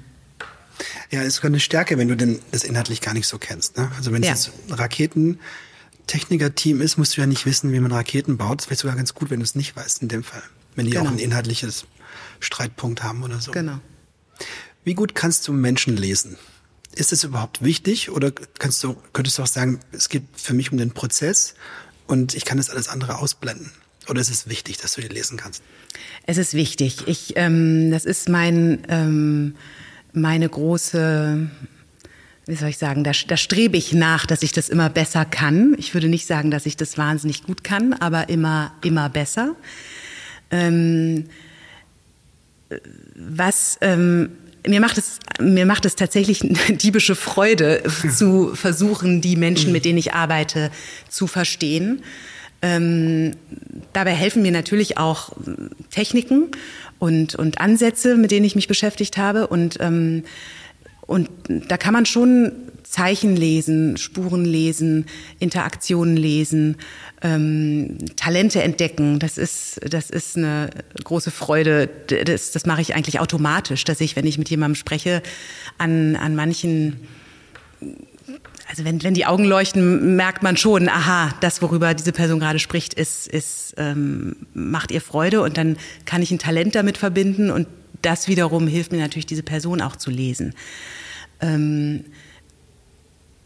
[1.11, 3.77] Ja, es ist eine Stärke, wenn du denn das inhaltlich gar nicht so kennst.
[3.77, 3.91] Ne?
[3.99, 4.35] Also wenn es ja.
[4.35, 5.39] jetzt Raketen
[6.11, 8.61] Techniker-Team ist, musst du ja nicht wissen, wie man Raketen baut.
[8.61, 10.43] Das wäre sogar ganz gut, wenn du es nicht weißt in dem Fall.
[10.75, 11.05] Wenn die genau.
[11.05, 11.87] auch ein inhaltliches
[12.41, 13.53] Streitpunkt haben oder so.
[13.53, 13.79] Genau.
[14.83, 16.37] Wie gut kannst du Menschen lesen?
[16.97, 20.73] Ist es überhaupt wichtig oder kannst du, könntest du auch sagen, es geht für mich
[20.73, 21.55] um den Prozess
[22.09, 23.71] und ich kann das alles andere ausblenden?
[24.09, 25.63] Oder ist es wichtig, dass du die lesen kannst?
[26.27, 27.07] Es ist wichtig.
[27.07, 29.55] Ich, ähm, das ist mein, ähm,
[30.13, 31.49] meine große
[32.51, 35.77] wie soll ich sagen, da, da strebe ich nach, dass ich das immer besser kann.
[35.79, 39.55] Ich würde nicht sagen, dass ich das wahnsinnig gut kann, aber immer, immer besser.
[40.51, 41.27] Ähm,
[43.15, 44.31] was ähm,
[44.67, 47.83] mir macht es mir macht es tatsächlich eine diebische Freude
[48.17, 50.71] zu versuchen, die Menschen, mit denen ich arbeite,
[51.09, 52.03] zu verstehen.
[52.63, 53.37] Ähm,
[53.93, 55.33] dabei helfen mir natürlich auch
[55.91, 56.49] Techniken
[56.99, 60.25] und und Ansätze, mit denen ich mich beschäftigt habe und ähm,
[61.11, 62.53] und da kann man schon
[62.85, 65.07] Zeichen lesen, Spuren lesen,
[65.41, 66.77] Interaktionen lesen,
[67.21, 69.19] ähm, Talente entdecken.
[69.19, 70.71] Das ist, das ist eine
[71.03, 71.89] große Freude.
[72.07, 75.21] Das, das mache ich eigentlich automatisch, dass ich, wenn ich mit jemandem spreche,
[75.79, 77.01] an, an manchen
[78.69, 82.61] also wenn, wenn die Augen leuchten, merkt man schon, aha, das, worüber diese Person gerade
[82.61, 87.51] spricht, ist, ist, ähm, macht ihr Freude und dann kann ich ein Talent damit verbinden
[87.51, 87.67] und
[88.01, 90.55] das wiederum hilft mir natürlich, diese Person auch zu lesen.
[91.41, 92.05] Ähm,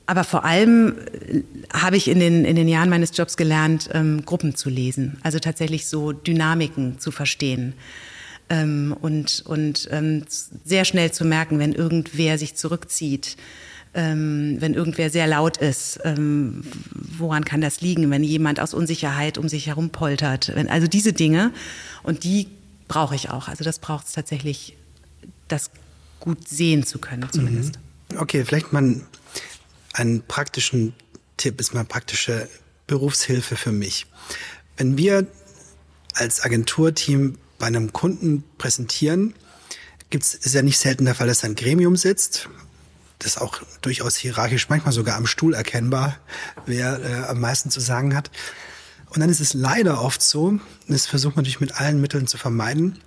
[0.07, 0.97] aber vor allem
[1.29, 5.19] äh, habe ich in den, in den Jahren meines Jobs gelernt, ähm, Gruppen zu lesen,
[5.23, 7.75] also tatsächlich so Dynamiken zu verstehen.
[8.51, 10.25] Ähm, und und ähm,
[10.65, 13.37] sehr schnell zu merken, wenn irgendwer sich zurückzieht,
[13.95, 19.39] ähm, wenn irgendwer sehr laut ist, ähm, woran kann das liegen, wenn jemand aus Unsicherheit
[19.39, 20.53] um sich herum poltert.
[20.55, 21.53] Wenn, also diese Dinge
[22.03, 22.49] und die
[22.89, 23.49] brauche ich auch.
[23.49, 24.77] Also das braucht es tatsächlich,
[25.49, 25.71] das
[26.25, 27.79] gut sehen zu können zumindest.
[28.11, 28.19] Mhm.
[28.19, 29.03] Okay, vielleicht mal
[29.93, 30.95] einen praktischen
[31.37, 32.49] Tipp, ist mal praktische
[32.87, 34.07] Berufshilfe für mich.
[34.79, 35.27] Wenn wir
[36.15, 39.35] als Agenturteam bei einem Kunden präsentieren,
[40.09, 42.49] gibt's, ist ja nicht selten der Fall, dass ein Gremium sitzt,
[43.19, 46.17] das auch durchaus hierarchisch, manchmal sogar am Stuhl erkennbar,
[46.65, 48.31] wer äh, am meisten zu sagen hat.
[49.11, 52.27] Und dann ist es leider oft so, und das versucht man natürlich mit allen Mitteln
[52.27, 52.99] zu vermeiden,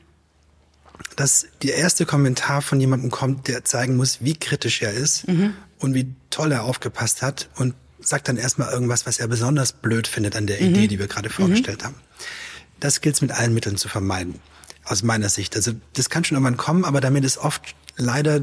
[1.15, 5.53] dass der erste Kommentar von jemandem kommt, der zeigen muss, wie kritisch er ist mhm.
[5.79, 10.07] und wie toll er aufgepasst hat und sagt dann erstmal irgendwas, was er besonders blöd
[10.07, 10.67] findet an der mhm.
[10.67, 11.85] Idee, die wir gerade vorgestellt mhm.
[11.85, 11.95] haben.
[12.79, 14.35] Das gilt es mit allen Mitteln zu vermeiden,
[14.83, 15.55] aus meiner Sicht.
[15.55, 18.41] Also das kann schon irgendwann kommen, aber damit ist oft leider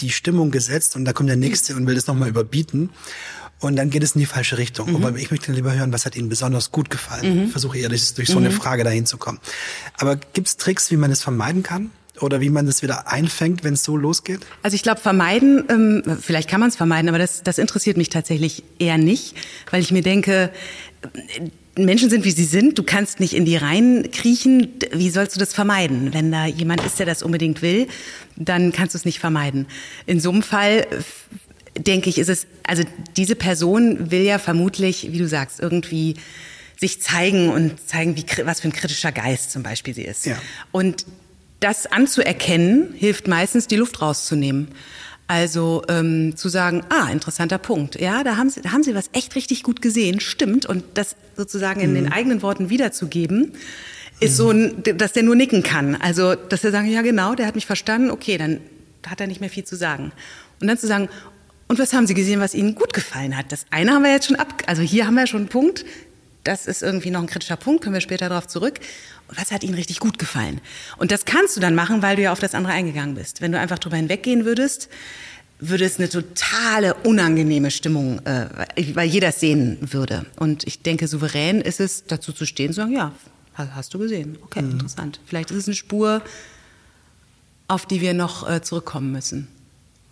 [0.00, 2.90] die Stimmung gesetzt und da kommt der Nächste und will das nochmal überbieten.
[3.60, 4.90] Und dann geht es in die falsche Richtung.
[4.90, 4.96] Mhm.
[4.96, 7.44] Aber ich möchte lieber hören, was hat Ihnen besonders gut gefallen.
[7.44, 7.48] Mhm.
[7.48, 8.54] Versuche eher durch, durch so eine mhm.
[8.54, 9.38] Frage dahin zu kommen.
[9.96, 11.90] Aber gibt es Tricks, wie man es vermeiden kann?
[12.20, 14.40] Oder wie man das wieder einfängt, wenn es so losgeht?
[14.62, 18.08] Also ich glaube, vermeiden, ähm, vielleicht kann man es vermeiden, aber das, das interessiert mich
[18.08, 19.34] tatsächlich eher nicht,
[19.70, 20.50] weil ich mir denke,
[21.76, 22.78] Menschen sind, wie sie sind.
[22.78, 24.68] Du kannst nicht in die Reihen kriechen.
[24.92, 26.14] Wie sollst du das vermeiden?
[26.14, 27.86] Wenn da jemand ist, der das unbedingt will,
[28.34, 29.66] dann kannst du es nicht vermeiden.
[30.06, 30.86] In so einem Fall
[31.78, 32.82] denke ich, ist es, also
[33.16, 36.14] diese Person will ja vermutlich, wie du sagst, irgendwie
[36.78, 40.26] sich zeigen und zeigen, wie, was für ein kritischer Geist zum Beispiel sie ist.
[40.26, 40.36] Ja.
[40.72, 41.06] Und
[41.60, 44.68] das anzuerkennen, hilft meistens, die Luft rauszunehmen.
[45.28, 48.00] Also ähm, zu sagen, ah, interessanter Punkt.
[48.00, 50.66] Ja, da haben Sie, da haben Sie was echt richtig gut gesehen, stimmt.
[50.66, 51.94] Und das sozusagen in mhm.
[51.94, 53.52] den eigenen Worten wiederzugeben,
[54.20, 54.36] ist mhm.
[54.36, 55.96] so, ein, dass der nur nicken kann.
[55.96, 58.60] Also, dass er sagen, ja genau, der hat mich verstanden, okay, dann
[59.04, 60.12] hat er nicht mehr viel zu sagen.
[60.60, 61.08] Und dann zu sagen,
[61.68, 63.50] und was haben Sie gesehen, was Ihnen gut gefallen hat?
[63.50, 65.84] Das eine haben wir jetzt schon ab, also hier haben wir schon einen Punkt.
[66.44, 68.78] Das ist irgendwie noch ein kritischer Punkt, können wir später darauf zurück.
[69.28, 70.60] Und was hat Ihnen richtig gut gefallen?
[70.96, 73.40] Und das kannst du dann machen, weil du ja auf das andere eingegangen bist.
[73.40, 74.88] Wenn du einfach drüber hinweggehen würdest,
[75.58, 78.46] würde es eine totale unangenehme Stimmung, äh,
[78.94, 80.26] weil jeder es sehen würde.
[80.36, 83.12] Und ich denke, souverän ist es, dazu zu stehen, zu sagen, ja,
[83.54, 84.38] hast du gesehen.
[84.44, 84.72] Okay, mhm.
[84.72, 85.18] interessant.
[85.26, 86.22] Vielleicht ist es eine Spur,
[87.68, 89.48] auf die wir noch äh, zurückkommen müssen.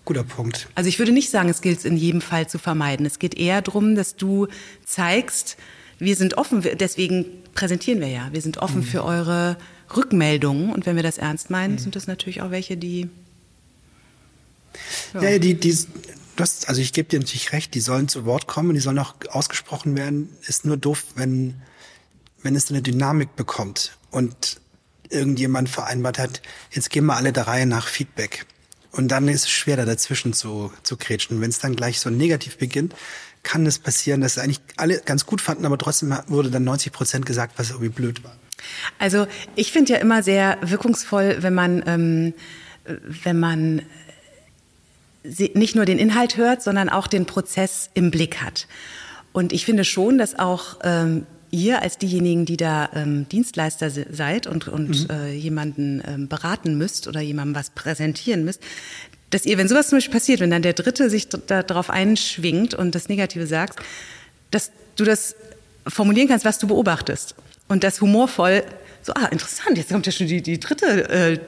[0.05, 0.69] Guter Punkt.
[0.75, 3.07] Also ich würde nicht sagen, es gilt es in jedem Fall zu vermeiden.
[3.07, 4.49] Es geht eher darum, dass du
[4.85, 5.57] zeigst,
[5.99, 8.29] wir sind offen, deswegen präsentieren wir ja.
[8.33, 8.85] Wir sind offen mhm.
[8.85, 9.57] für eure
[9.97, 11.79] Rückmeldungen und wenn wir das ernst meinen, mhm.
[11.79, 13.09] sind das natürlich auch welche, die.
[15.15, 15.75] Ja, ja die, die,
[16.37, 19.15] das, also ich gebe dir natürlich recht, die sollen zu Wort kommen, die sollen auch
[19.31, 20.29] ausgesprochen werden.
[20.47, 21.55] Ist nur doof, wenn,
[22.43, 24.61] wenn es eine Dynamik bekommt und
[25.11, 28.47] irgendjemand vereinbart hat, jetzt geben wir alle der Reihe nach Feedback.
[28.95, 31.41] Und dann ist es schwer, da dazwischen zu, zu kretschen.
[31.41, 32.95] Wenn es dann gleich so negativ beginnt,
[33.43, 37.27] kann es passieren, dass eigentlich alle ganz gut fanden, aber trotzdem wurde dann 90 Prozent
[37.27, 38.37] gesagt, was irgendwie blöd war.
[38.99, 39.27] Also
[39.57, 42.35] ich finde ja immer sehr wirkungsvoll, wenn man, ähm,
[43.25, 43.83] wenn man
[45.23, 48.69] nicht nur den Inhalt hört, sondern auch den Prozess im Blick hat.
[49.33, 54.47] Und ich finde schon, dass auch ähm, ihr als diejenigen, die da ähm, Dienstleister seid
[54.47, 55.11] und, und mhm.
[55.11, 58.61] äh, jemanden ähm, beraten müsst oder jemandem was präsentieren müsst,
[59.31, 62.95] dass ihr, wenn sowas zum Beispiel passiert, wenn dann der Dritte sich darauf einschwingt und
[62.95, 63.79] das Negative sagt,
[64.51, 65.35] dass du das
[65.87, 67.35] formulieren kannst, was du beobachtest
[67.69, 68.63] und das humorvoll
[69.07, 71.39] so, ah, interessant, jetzt kommt ja schon die, die dritte, äh,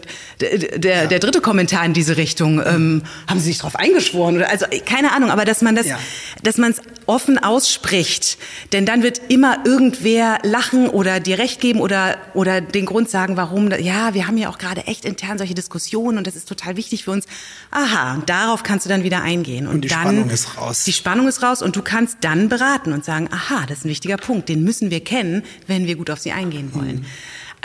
[0.42, 1.06] der, der, ja.
[1.06, 2.60] der dritte Kommentar in diese Richtung.
[2.60, 4.36] Ähm, haben Sie sich darauf eingeschworen?
[4.36, 5.98] Oder, also, keine Ahnung, aber dass man das, ja.
[6.42, 8.36] dass man es offen ausspricht.
[8.72, 13.38] Denn dann wird immer irgendwer lachen oder dir recht geben oder, oder den Grund sagen,
[13.38, 16.76] warum, ja, wir haben ja auch gerade echt intern solche Diskussionen und das ist total
[16.76, 17.24] wichtig für uns.
[17.70, 19.66] Aha, darauf kannst du dann wieder eingehen.
[19.66, 20.84] Und, und die dann, Spannung ist raus.
[20.84, 23.88] Die Spannung ist raus und du kannst dann beraten und sagen, aha, das ist ein
[23.88, 26.96] wichtiger Punkt, den müssen wir kennen, wenn wir gut auf sie eingehen wollen.
[26.96, 27.06] Mhm.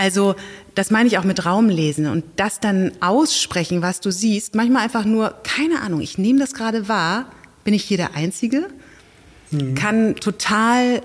[0.01, 0.35] Also
[0.73, 4.55] das meine ich auch mit Raumlesen und das dann aussprechen, was du siehst.
[4.55, 7.31] Manchmal einfach nur, keine Ahnung, ich nehme das gerade wahr,
[7.63, 8.67] bin ich hier der Einzige?
[9.51, 9.75] Mhm.
[9.75, 11.03] Kann total,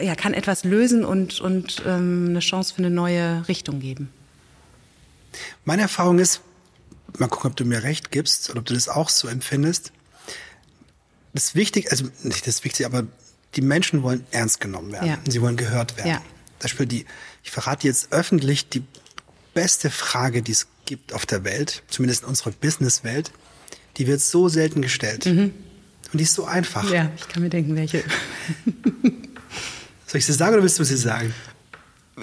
[0.00, 4.08] ja, kann etwas lösen und, und ähm, eine Chance für eine neue Richtung geben.
[5.64, 6.40] Meine Erfahrung ist,
[7.16, 9.92] mal gucken, ob du mir recht gibst oder ob du das auch so empfindest.
[11.32, 13.06] Das Wichtige, also nicht das Wichtige, aber
[13.54, 15.06] die Menschen wollen ernst genommen werden.
[15.06, 15.18] Ja.
[15.28, 16.10] Sie wollen gehört werden.
[16.10, 16.22] Ja.
[16.58, 17.06] Das Beispiel die
[17.44, 18.82] ich verrate jetzt öffentlich die
[19.52, 23.30] beste Frage, die es gibt auf der Welt, zumindest in unserer Businesswelt.
[23.98, 25.26] Die wird so selten gestellt.
[25.26, 25.54] Mhm.
[26.12, 26.90] Und die ist so einfach.
[26.90, 28.02] Ja, ich kann mir denken, welche.
[30.06, 31.32] Soll ich sie sagen oder willst du sie sagen?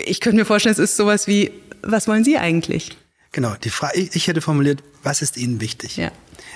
[0.05, 2.97] Ich könnte mir vorstellen, es ist sowas wie, was wollen Sie eigentlich?
[3.31, 5.97] Genau, die Frage, ich hätte formuliert, was ist Ihnen wichtig?
[5.97, 6.11] Ja.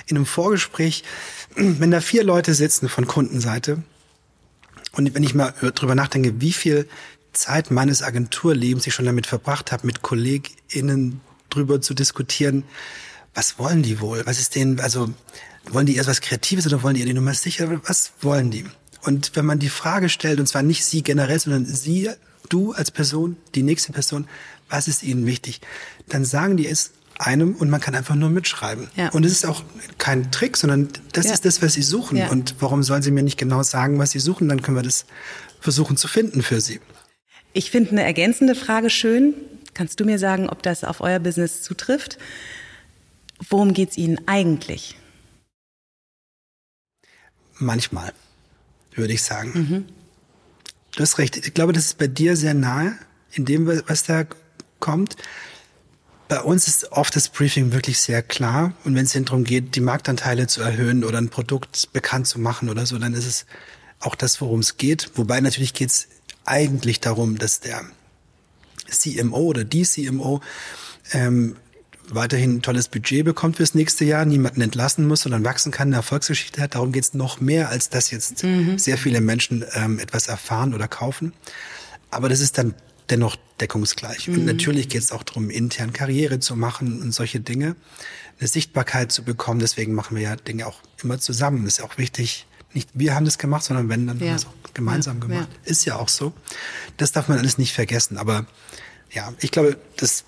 [0.07, 1.03] In einem Vorgespräch,
[1.55, 3.83] wenn da vier Leute sitzen von Kundenseite
[4.93, 6.87] und wenn ich mal drüber nachdenke, wie viel
[7.35, 12.63] Zeit meines Agenturlebens ich schon damit verbracht habe, mit KollegInnen drüber zu diskutieren,
[13.33, 14.25] was wollen die wohl?
[14.25, 15.13] Was ist denen, also
[15.69, 17.81] wollen die erst was Kreatives oder wollen die die Nummer sicher?
[17.85, 18.65] Was wollen die?
[19.03, 22.09] Und wenn man die Frage stellt, und zwar nicht sie generell, sondern sie,
[22.49, 24.27] du als Person, die nächste Person,
[24.69, 25.61] was ist ihnen wichtig?
[26.09, 28.89] Dann sagen die es einem und man kann einfach nur mitschreiben.
[28.95, 29.09] Ja.
[29.09, 29.63] Und es ist auch
[29.97, 31.33] kein Trick, sondern das ja.
[31.33, 32.17] ist das, was sie suchen.
[32.17, 32.29] Ja.
[32.29, 34.49] Und warum sollen sie mir nicht genau sagen, was sie suchen?
[34.49, 35.05] Dann können wir das
[35.61, 36.79] versuchen zu finden für sie.
[37.55, 39.33] Ich finde eine ergänzende Frage schön.
[39.73, 42.17] Kannst du mir sagen, ob das auf euer Business zutrifft?
[43.49, 44.97] Worum geht es Ihnen eigentlich?
[47.53, 48.11] Manchmal,
[48.93, 49.51] würde ich sagen.
[49.53, 49.85] Mhm.
[50.97, 51.37] Du hast recht.
[51.37, 52.97] Ich glaube, das ist bei dir sehr nahe,
[53.31, 54.25] in dem, was da
[54.81, 55.15] kommt.
[56.27, 58.73] Bei uns ist oft das Briefing wirklich sehr klar.
[58.83, 62.67] Und wenn es darum geht, die Marktanteile zu erhöhen oder ein Produkt bekannt zu machen
[62.67, 63.45] oder so, dann ist es
[64.01, 65.11] auch das, worum es geht.
[65.15, 66.09] Wobei natürlich geht es
[66.45, 67.83] eigentlich darum, dass der
[68.89, 70.41] CMO oder die CMO
[71.11, 71.55] ähm,
[72.09, 75.97] weiterhin ein tolles Budget bekommt fürs nächste Jahr, niemanden entlassen muss, sondern wachsen kann, eine
[75.97, 76.75] Erfolgsgeschichte hat.
[76.75, 78.77] Darum geht es noch mehr, als dass jetzt mhm.
[78.77, 81.33] sehr viele Menschen ähm, etwas erfahren oder kaufen.
[82.11, 82.75] Aber das ist dann
[83.09, 84.27] dennoch deckungsgleich.
[84.27, 84.35] Mhm.
[84.35, 87.75] Und natürlich geht es auch darum, intern Karriere zu machen und solche Dinge,
[88.39, 89.59] eine Sichtbarkeit zu bekommen.
[89.59, 91.63] Deswegen machen wir ja Dinge auch immer zusammen.
[91.63, 92.45] Das ist ja auch wichtig.
[92.75, 94.25] Nicht wir haben das gemacht, sondern wenn, dann ja.
[94.25, 95.27] haben wir es auch gemeinsam ja.
[95.27, 95.49] gemacht.
[95.63, 95.71] Ja.
[95.71, 96.33] Ist ja auch so.
[96.97, 98.17] Das darf man alles nicht vergessen.
[98.17, 98.45] Aber
[99.11, 100.25] ja, ich glaube, das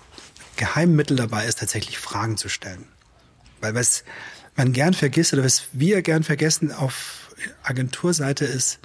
[0.56, 2.86] Geheimmittel dabei ist tatsächlich Fragen zu stellen.
[3.60, 4.02] Weil was
[4.56, 7.30] man gern vergisst oder was wir gern vergessen auf
[7.62, 8.80] Agenturseite ist,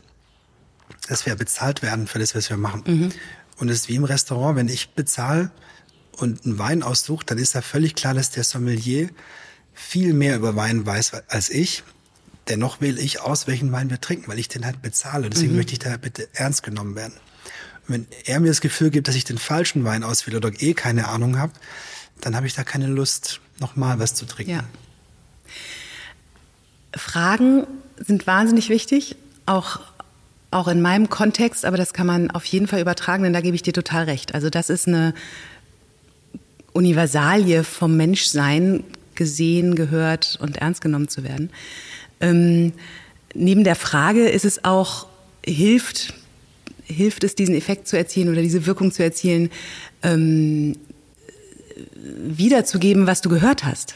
[1.08, 2.84] dass wir bezahlt werden für das, was wir machen.
[2.86, 3.12] Mhm.
[3.58, 5.52] Und es ist wie im Restaurant, wenn ich bezahle
[6.18, 9.10] und einen Wein aussuche, dann ist da völlig klar, dass der Sommelier
[9.74, 11.84] viel mehr über Wein weiß als ich.
[12.50, 15.30] Dennoch wähle ich aus, welchen Wein wir trinken, weil ich den halt bezahle.
[15.30, 15.58] Deswegen mhm.
[15.58, 17.14] möchte ich da bitte ernst genommen werden.
[17.88, 20.74] Und wenn er mir das Gefühl gibt, dass ich den falschen Wein auswähle oder eh
[20.74, 21.54] keine Ahnung habe,
[22.22, 24.52] dann habe ich da keine Lust, nochmal was zu trinken.
[24.52, 24.64] Ja.
[26.96, 27.66] Fragen
[27.98, 29.80] sind wahnsinnig wichtig, auch
[30.54, 33.56] auch in meinem Kontext, aber das kann man auf jeden Fall übertragen, denn da gebe
[33.56, 34.36] ich dir total recht.
[34.36, 35.16] Also das ist eine
[36.74, 38.84] Universalie vom Menschsein,
[39.16, 41.52] gesehen, gehört und ernst genommen zu werden.
[42.24, 42.74] Ähm,
[43.34, 45.08] neben der Frage ist es auch,
[45.46, 46.14] hilft,
[46.86, 49.50] hilft es, diesen Effekt zu erzielen oder diese Wirkung zu erzielen,
[50.02, 50.78] ähm,
[51.96, 53.96] wiederzugeben, was du gehört hast.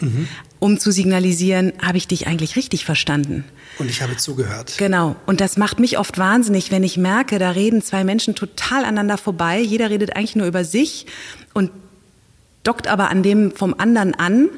[0.00, 0.28] Mhm.
[0.58, 3.44] Um zu signalisieren, habe ich dich eigentlich richtig verstanden?
[3.78, 4.74] Und ich habe zugehört.
[4.78, 5.16] Genau.
[5.26, 9.16] Und das macht mich oft wahnsinnig, wenn ich merke, da reden zwei Menschen total aneinander
[9.16, 9.60] vorbei.
[9.60, 11.06] Jeder redet eigentlich nur über sich
[11.54, 11.70] und
[12.64, 14.50] dockt aber an dem vom anderen an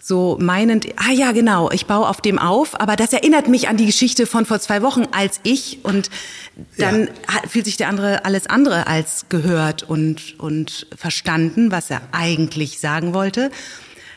[0.00, 3.76] so meinend, ah ja, genau, ich baue auf dem auf, aber das erinnert mich an
[3.76, 6.10] die Geschichte von vor zwei Wochen als ich und
[6.76, 7.48] dann ja.
[7.48, 13.14] fühlt sich der andere alles andere als gehört und, und verstanden, was er eigentlich sagen
[13.14, 13.50] wollte.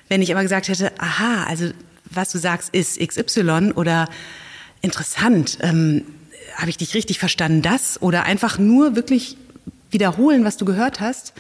[0.07, 1.71] Wenn ich aber gesagt hätte, aha, also
[2.09, 4.09] was du sagst ist XY oder
[4.81, 6.03] interessant, ähm,
[6.55, 9.37] habe ich dich richtig verstanden, das oder einfach nur wirklich
[9.89, 11.33] wiederholen, was du gehört hast,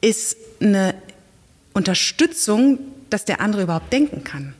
[0.00, 0.94] ist eine
[1.72, 2.78] Unterstützung,
[3.12, 4.54] dass der andere überhaupt denken kann.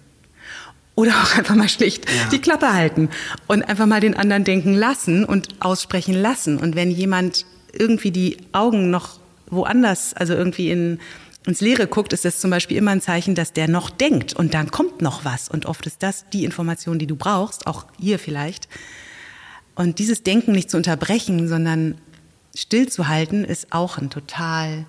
[0.94, 2.28] Oder auch einfach mal schlicht ja.
[2.30, 3.08] die Klappe halten
[3.46, 6.58] und einfach mal den anderen denken lassen und aussprechen lassen.
[6.58, 10.98] Und wenn jemand irgendwie die Augen noch woanders, also irgendwie in
[11.46, 14.54] ins Leere guckt, ist das zum Beispiel immer ein Zeichen, dass der noch denkt und
[14.54, 15.48] dann kommt noch was.
[15.48, 18.68] Und oft ist das die Information, die du brauchst, auch hier vielleicht.
[19.74, 21.96] Und dieses Denken nicht zu unterbrechen, sondern
[22.54, 24.84] stillzuhalten, ist auch ein total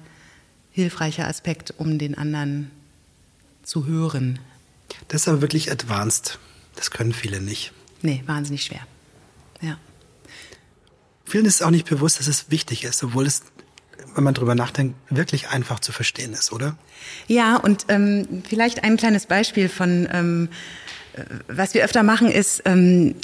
[0.72, 2.70] hilfreicher Aspekt, um den anderen
[3.64, 4.40] zu hören.
[5.08, 6.40] Das ist aber wirklich advanced.
[6.76, 7.72] Das können viele nicht.
[8.02, 8.82] Nee, wahnsinnig schwer.
[9.62, 9.78] Ja.
[11.26, 13.44] Vielen ist auch nicht bewusst, dass es wichtig ist, obwohl es
[14.16, 16.78] wenn man drüber nachdenkt, wirklich einfach zu verstehen ist, oder?
[17.28, 20.50] Ja, und ähm, vielleicht ein kleines Beispiel von, ähm,
[21.14, 23.16] äh, was wir öfter machen, ist, ähm,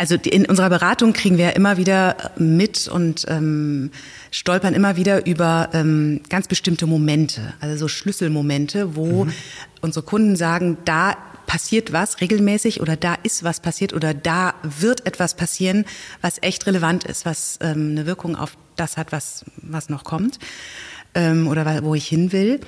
[0.00, 3.90] also in unserer Beratung kriegen wir immer wieder mit und ähm,
[4.30, 9.32] stolpern immer wieder über ähm, ganz bestimmte Momente, also so Schlüsselmomente, wo mhm.
[9.82, 15.04] unsere Kunden sagen, da passiert was regelmäßig oder da ist was passiert oder da wird
[15.06, 15.84] etwas passieren,
[16.22, 20.38] was echt relevant ist, was ähm, eine Wirkung auf das hat, was, was noch kommt
[21.14, 22.60] ähm, oder wo ich hin will.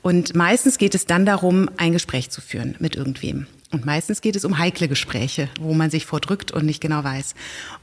[0.00, 3.46] Und meistens geht es dann darum, ein Gespräch zu führen mit irgendwem.
[3.70, 7.34] Und meistens geht es um heikle Gespräche, wo man sich vordrückt und nicht genau weiß.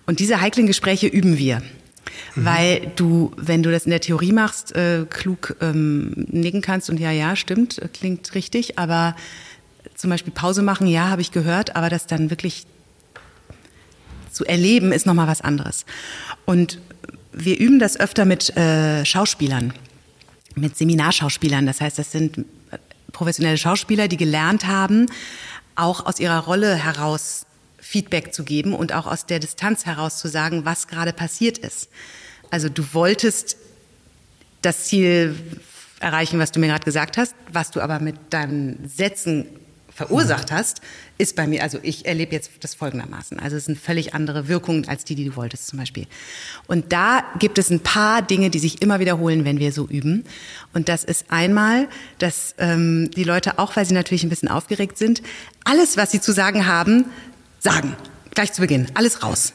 [0.08, 1.62] Und diese heiklen Gespräche üben wir.
[2.36, 2.45] Mhm.
[2.45, 7.00] Weil du, wenn du das in der Theorie machst, äh, klug ähm, nicken kannst und
[7.00, 9.15] ja, ja, stimmt, klingt richtig, aber
[9.95, 12.65] zum Beispiel Pause machen, ja, habe ich gehört, aber das dann wirklich
[14.32, 15.86] zu erleben, ist nochmal was anderes.
[16.45, 16.80] Und
[17.32, 19.74] wir üben das öfter mit äh, Schauspielern,
[20.56, 21.65] mit Seminarschauspielern.
[21.65, 22.45] Das heißt, das sind
[23.12, 25.07] professionelle Schauspieler, die gelernt haben,
[25.76, 27.45] auch aus ihrer Rolle heraus
[27.78, 31.89] Feedback zu geben und auch aus der Distanz heraus zu sagen, was gerade passiert ist.
[32.49, 33.57] Also du wolltest
[34.61, 35.36] das Ziel
[35.99, 39.47] erreichen, was du mir gerade gesagt hast, was du aber mit deinen Sätzen
[39.96, 40.82] verursacht hast,
[41.18, 43.39] ist bei mir, also ich erlebe jetzt das folgendermaßen.
[43.39, 46.06] Also es sind völlig andere Wirkungen als die, die du wolltest zum Beispiel.
[46.68, 50.26] Und da gibt es ein paar Dinge, die sich immer wiederholen, wenn wir so üben.
[50.74, 51.88] Und das ist einmal,
[52.20, 55.24] dass ähm, die Leute, auch weil sie natürlich ein bisschen aufgeregt sind,
[55.64, 57.06] alles, was sie zu sagen haben,
[57.60, 57.96] sagen.
[58.32, 58.88] Gleich zu Beginn.
[58.96, 59.54] Alles raus.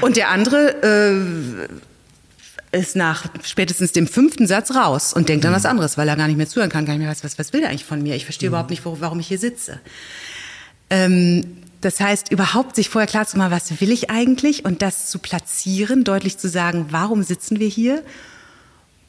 [0.00, 1.89] Und der andere äh,
[2.72, 5.70] ist nach spätestens dem fünften Satz raus und denkt an was mhm.
[5.70, 7.62] anderes, weil er gar nicht mehr zuhören kann, gar nicht mehr weiß, was, was will
[7.62, 8.14] er eigentlich von mir?
[8.14, 8.52] Ich verstehe mhm.
[8.52, 9.80] überhaupt nicht, warum ich hier sitze.
[10.88, 15.08] Ähm, das heißt, überhaupt sich vorher klar zu machen, was will ich eigentlich und das
[15.08, 18.02] zu platzieren, deutlich zu sagen, warum sitzen wir hier,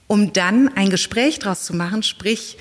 [0.08, 2.58] um dann ein Gespräch draus zu machen, sprich,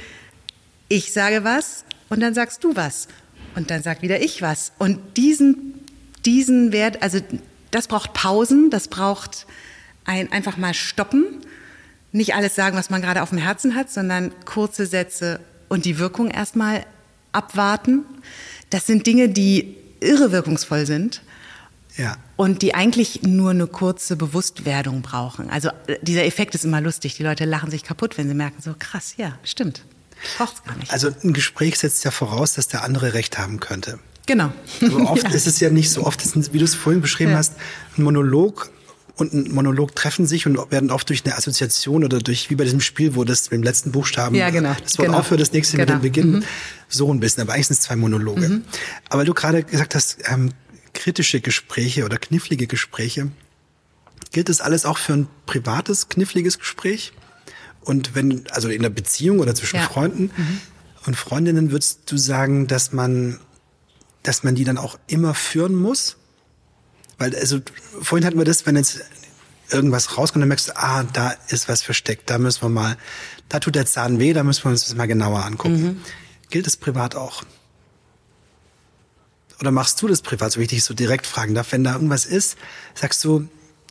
[0.89, 3.07] ich sage was und dann sagst du was
[3.55, 5.75] und dann sagt wieder ich was und diesen,
[6.25, 7.21] diesen Wert, also
[7.71, 9.47] das braucht Pausen, das braucht
[10.11, 11.25] ein, einfach mal stoppen,
[12.13, 15.99] nicht alles sagen, was man gerade auf dem Herzen hat, sondern kurze Sätze und die
[15.99, 16.85] Wirkung erstmal
[17.33, 18.05] abwarten.
[18.71, 21.23] Das sind Dinge, die irre wirkungsvoll sind.
[21.97, 22.17] Ja.
[22.37, 25.51] Und die eigentlich nur eine kurze Bewusstwerdung brauchen.
[25.51, 27.17] Also äh, dieser Effekt ist immer lustig.
[27.17, 29.85] Die Leute lachen sich kaputt, wenn sie merken, so krass, ja, stimmt.
[30.39, 30.93] Braucht's gar nicht.
[30.93, 33.99] Also ein Gespräch setzt ja voraus, dass der andere Recht haben könnte.
[34.27, 34.53] Genau.
[34.83, 35.31] Aber oft ja.
[35.31, 36.05] ist es ja nicht so.
[36.05, 37.39] Oft wie du es vorhin beschrieben ja.
[37.39, 37.55] hast,
[37.97, 38.71] ein Monolog
[39.21, 42.65] und ein Monolog treffen sich und werden oft durch eine Assoziation oder durch, wie bei
[42.65, 45.19] diesem Spiel, wo das mit dem letzten Buchstaben ja, genau, das Wort genau.
[45.19, 45.95] aufhört, das nächste genau.
[45.95, 46.45] mit dem Beginn, mhm.
[46.89, 47.43] so ein bisschen.
[47.43, 48.49] Aber eigentlich sind es zwei Monologe.
[48.49, 48.65] Mhm.
[49.11, 50.53] Aber du gerade gesagt hast, ähm,
[50.95, 53.31] kritische Gespräche oder knifflige Gespräche,
[54.33, 57.13] gilt das alles auch für ein privates, kniffliges Gespräch?
[57.83, 59.83] Und wenn, also in der Beziehung oder zwischen ja.
[59.83, 60.61] Freunden mhm.
[61.05, 63.39] und Freundinnen, würdest du sagen, dass man,
[64.23, 66.17] dass man die dann auch immer führen muss?
[67.21, 67.61] Weil, also,
[68.01, 69.03] vorhin hatten wir das, wenn jetzt
[69.71, 72.97] irgendwas rauskommt, dann merkst du, ah, da ist was versteckt, da müssen wir mal,
[73.51, 75.83] da tut der Zahn weh, da müssen wir uns das mal genauer angucken.
[75.83, 76.01] Mhm.
[76.49, 77.43] Gilt das privat auch?
[79.61, 81.73] Oder machst du das privat, so wie ich dich so direkt fragen darf?
[81.73, 82.57] Wenn da irgendwas ist,
[82.95, 83.47] sagst du,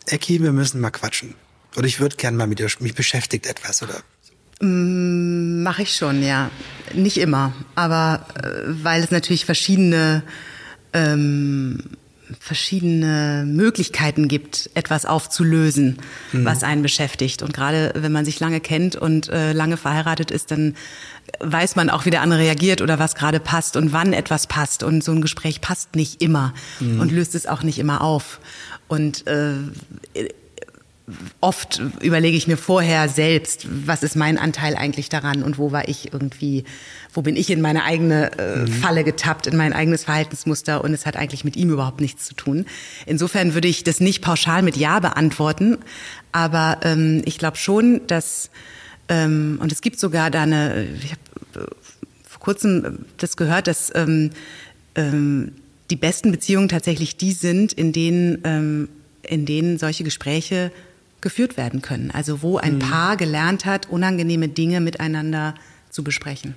[0.07, 1.35] Ecki, wir müssen mal quatschen.
[1.77, 4.01] Oder ich würde gern mal mit dir, mich beschäftigt etwas, oder?
[4.59, 6.49] Mm, Mache ich schon, ja.
[6.95, 10.23] Nicht immer, aber äh, weil es natürlich verschiedene
[10.93, 11.83] ähm,
[12.39, 15.97] verschiedene Möglichkeiten gibt, etwas aufzulösen,
[16.31, 16.45] mhm.
[16.45, 17.41] was einen beschäftigt.
[17.41, 20.75] Und gerade wenn man sich lange kennt und äh, lange verheiratet ist, dann
[21.39, 24.83] weiß man auch, wie der andere reagiert oder was gerade passt und wann etwas passt.
[24.83, 26.99] Und so ein Gespräch passt nicht immer mhm.
[26.99, 28.39] und löst es auch nicht immer auf.
[28.87, 29.53] Und äh,
[31.41, 35.87] oft überlege ich mir vorher selbst, was ist mein Anteil eigentlich daran und wo war
[35.87, 36.63] ich irgendwie,
[37.13, 38.67] wo bin ich in meine eigene äh, mhm.
[38.67, 42.33] Falle getappt, in mein eigenes Verhaltensmuster und es hat eigentlich mit ihm überhaupt nichts zu
[42.33, 42.65] tun.
[43.05, 45.77] Insofern würde ich das nicht pauschal mit Ja beantworten,
[46.31, 48.49] aber ähm, ich glaube schon, dass
[49.07, 51.71] ähm, und es gibt sogar da eine, ich habe äh,
[52.23, 54.31] vor kurzem das gehört, dass ähm,
[54.95, 55.53] ähm,
[55.89, 58.89] die besten Beziehungen tatsächlich die sind, in denen ähm,
[59.29, 60.71] in denen solche Gespräche
[61.21, 62.11] geführt werden können.
[62.11, 62.79] Also wo ein mhm.
[62.79, 65.55] Paar gelernt hat, unangenehme Dinge miteinander
[65.89, 66.55] zu besprechen.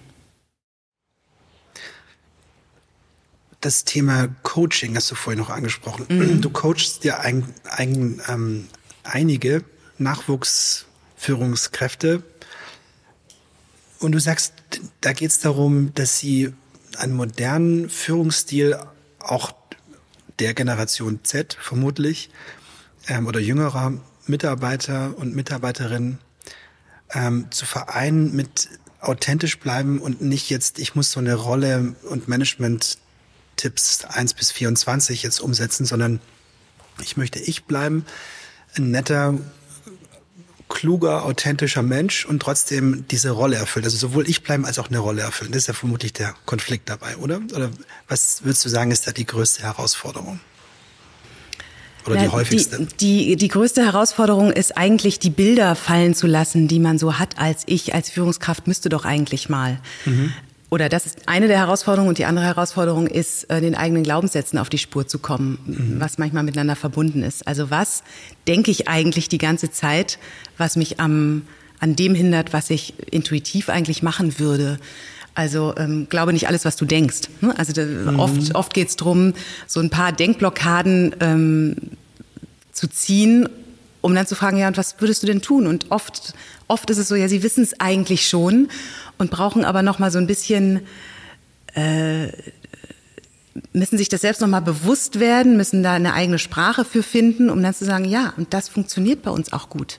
[3.61, 6.07] Das Thema Coaching hast du vorhin noch angesprochen.
[6.09, 6.41] Mhm.
[6.41, 8.67] Du coachst ja ein, ein, ähm,
[9.05, 9.63] einige
[9.99, 12.25] Nachwuchsführungskräfte
[14.01, 14.55] und du sagst,
[15.01, 16.53] da geht es darum, dass sie
[16.99, 18.77] einen modernen Führungsstil
[19.21, 19.55] auch
[20.41, 22.31] der Generation Z vermutlich
[23.07, 23.93] ähm, oder jüngerer
[24.27, 26.19] Mitarbeiter und Mitarbeiterinnen
[27.13, 28.69] ähm, zu vereinen mit
[29.01, 35.23] authentisch bleiben und nicht jetzt, ich muss so eine Rolle und Management-Tipps 1 bis 24
[35.23, 36.21] jetzt umsetzen, sondern
[37.01, 38.07] ich möchte ich bleiben,
[38.77, 39.39] ein netter,
[40.69, 43.85] kluger, authentischer Mensch und trotzdem diese Rolle erfüllen.
[43.85, 45.53] Also sowohl ich bleiben als auch eine Rolle erfüllen.
[45.53, 47.41] Das ist ja vermutlich der Konflikt dabei, oder?
[47.55, 47.71] Oder
[48.09, 50.41] was würdest du sagen, ist da die größte Herausforderung?
[52.07, 52.87] Oder die häufigste?
[53.01, 57.19] Die, die, die größte Herausforderung ist eigentlich, die Bilder fallen zu lassen, die man so
[57.19, 59.79] hat als ich, als Führungskraft müsste doch eigentlich mal.
[60.05, 60.33] Mhm.
[60.73, 64.59] Oder das ist eine der Herausforderungen und die andere Herausforderung ist, äh, den eigenen Glaubenssätzen
[64.59, 66.01] auf die Spur zu kommen, mhm.
[66.01, 67.47] was manchmal miteinander verbunden ist.
[67.47, 68.03] Also was
[68.49, 70.19] denke ich eigentlich die ganze Zeit,
[70.57, 71.43] was mich am,
[71.79, 74.79] an dem hindert, was ich intuitiv eigentlich machen würde?
[75.35, 77.23] Also ähm, glaube nicht alles, was du denkst.
[77.41, 77.57] Ne?
[77.59, 78.21] Also da, mhm.
[78.21, 79.33] oft, oft geht es darum,
[79.67, 81.77] so ein paar Denkblockaden ähm,
[82.73, 83.49] zu ziehen,
[84.03, 85.67] um dann zu fragen, ja, und was würdest du denn tun?
[85.67, 86.35] Und oft,
[86.69, 88.69] oft ist es so, ja, sie wissen es eigentlich schon
[89.17, 90.81] und brauchen aber noch mal so ein bisschen,
[91.75, 92.29] äh,
[93.73, 97.49] müssen sich das selbst noch mal bewusst werden, müssen da eine eigene Sprache für finden,
[97.49, 99.99] um dann zu sagen, ja, und das funktioniert bei uns auch gut.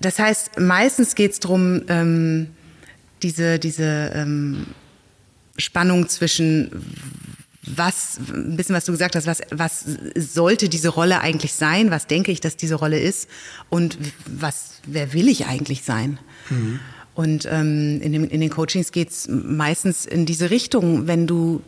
[0.00, 2.48] Das heißt, meistens geht es darum, ähm,
[3.22, 4.66] diese, diese ähm,
[5.56, 6.70] Spannung zwischen
[7.62, 9.84] was, ein bisschen was du gesagt hast, was, was
[10.16, 11.90] sollte diese Rolle eigentlich sein?
[11.90, 13.28] Was denke ich, dass diese Rolle ist?
[13.68, 16.18] Und was, wer will ich eigentlich sein?
[16.48, 16.80] Mhm.
[17.14, 21.06] Und ähm, in, dem, in den Coachings geht's meistens in diese Richtung.
[21.06, 21.62] Wenn du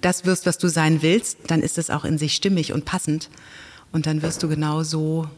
[0.00, 3.30] das wirst, was du sein willst, dann ist es auch in sich stimmig und passend.
[3.92, 5.28] Und dann wirst du genau so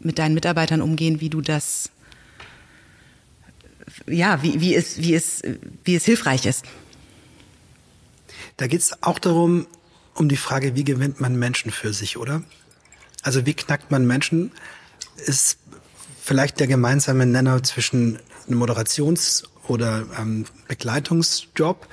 [0.00, 1.90] mit deinen Mitarbeitern umgehen, wie du das,
[4.06, 5.42] ja, wie, wie, es, wie, es,
[5.84, 6.64] wie es hilfreich ist.
[8.56, 9.66] Da geht es auch darum,
[10.14, 12.42] um die Frage, wie gewinnt man Menschen für sich, oder?
[13.22, 14.52] Also wie knackt man Menschen,
[15.16, 15.58] ist
[16.20, 21.86] vielleicht der gemeinsame Nenner zwischen einem Moderations- oder ähm, Begleitungsjob,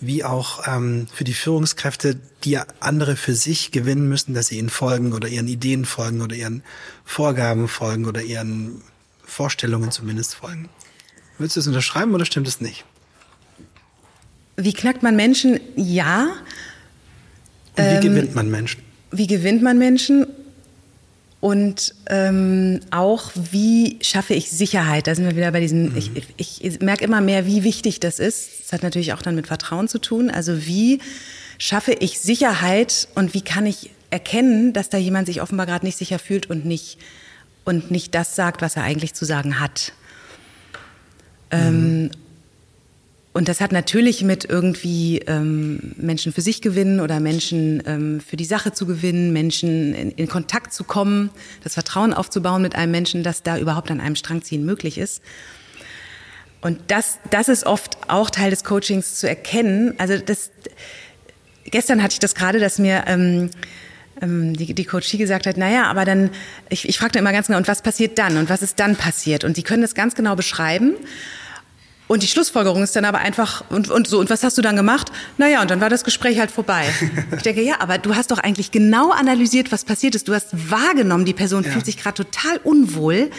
[0.00, 4.70] wie auch ähm, für die Führungskräfte, die andere für sich gewinnen müssen, dass sie ihnen
[4.70, 6.62] folgen oder ihren Ideen folgen oder ihren
[7.04, 8.82] Vorgaben folgen oder ihren
[9.24, 10.68] Vorstellungen zumindest folgen.
[11.38, 12.84] Willst du es unterschreiben oder stimmt es nicht?
[14.56, 15.58] Wie knackt man Menschen?
[15.76, 16.28] Ja.
[17.76, 18.82] Und wie ähm, gewinnt man Menschen?
[19.10, 20.26] Wie gewinnt man Menschen?
[21.40, 25.06] Und ähm, auch, wie schaffe ich Sicherheit?
[25.06, 25.96] Da sind wir wieder bei diesem, mhm.
[25.96, 28.48] ich, ich, ich merke immer mehr, wie wichtig das ist.
[28.62, 30.30] Das hat natürlich auch dann mit Vertrauen zu tun.
[30.30, 31.00] Also wie
[31.58, 35.98] schaffe ich Sicherheit und wie kann ich erkennen, dass da jemand sich offenbar gerade nicht
[35.98, 36.98] sicher fühlt und nicht,
[37.64, 39.92] und nicht das sagt, was er eigentlich zu sagen hat.
[41.54, 42.10] Ähm, mhm.
[43.34, 48.36] Und das hat natürlich mit irgendwie ähm, Menschen für sich gewinnen oder Menschen ähm, für
[48.36, 51.30] die Sache zu gewinnen, Menschen in, in, Kontakt zu kommen,
[51.64, 55.20] das Vertrauen aufzubauen mit einem Menschen, dass da überhaupt an einem Strang ziehen möglich ist.
[56.60, 59.94] Und das, das ist oft auch Teil des Coachings zu erkennen.
[59.98, 60.52] Also das,
[61.64, 63.50] gestern hatte ich das gerade, dass mir ähm,
[64.22, 66.30] ähm die, die Coachie gesagt hat, naja, aber dann,
[66.68, 69.42] ich, ich fragte immer ganz genau, und was passiert dann und was ist dann passiert?
[69.42, 70.94] Und sie können das ganz genau beschreiben.
[72.06, 74.76] Und die Schlussfolgerung ist dann aber einfach, und, und so, und was hast du dann
[74.76, 75.10] gemacht?
[75.38, 76.86] Naja, und dann war das Gespräch halt vorbei.
[77.36, 80.28] ich denke, ja, aber du hast doch eigentlich genau analysiert, was passiert ist.
[80.28, 81.70] Du hast wahrgenommen, die Person ja.
[81.70, 83.30] fühlt sich gerade total unwohl.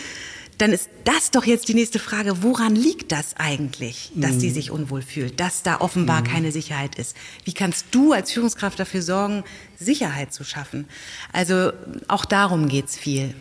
[0.57, 4.39] Dann ist das doch jetzt die nächste Frage, woran liegt das eigentlich, dass mhm.
[4.39, 6.27] sie sich unwohl fühlt, dass da offenbar mhm.
[6.27, 7.15] keine Sicherheit ist?
[7.43, 9.43] Wie kannst du als Führungskraft dafür sorgen,
[9.77, 10.87] Sicherheit zu schaffen?
[11.33, 11.71] Also
[12.07, 13.35] auch darum geht's viel.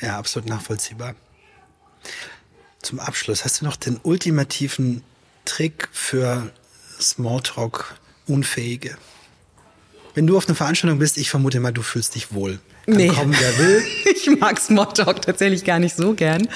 [0.00, 1.14] Ja, absolut nachvollziehbar
[2.86, 5.02] zum Abschluss, hast du noch den ultimativen
[5.44, 6.50] Trick für
[7.00, 8.96] Smalltalk-Unfähige?
[10.14, 12.60] Wenn du auf einer Veranstaltung bist, ich vermute mal, du fühlst dich wohl.
[12.86, 13.08] Kann nee.
[13.08, 13.82] kommen, wer will.
[14.14, 16.48] ich mag Smalltalk tatsächlich gar nicht so gern.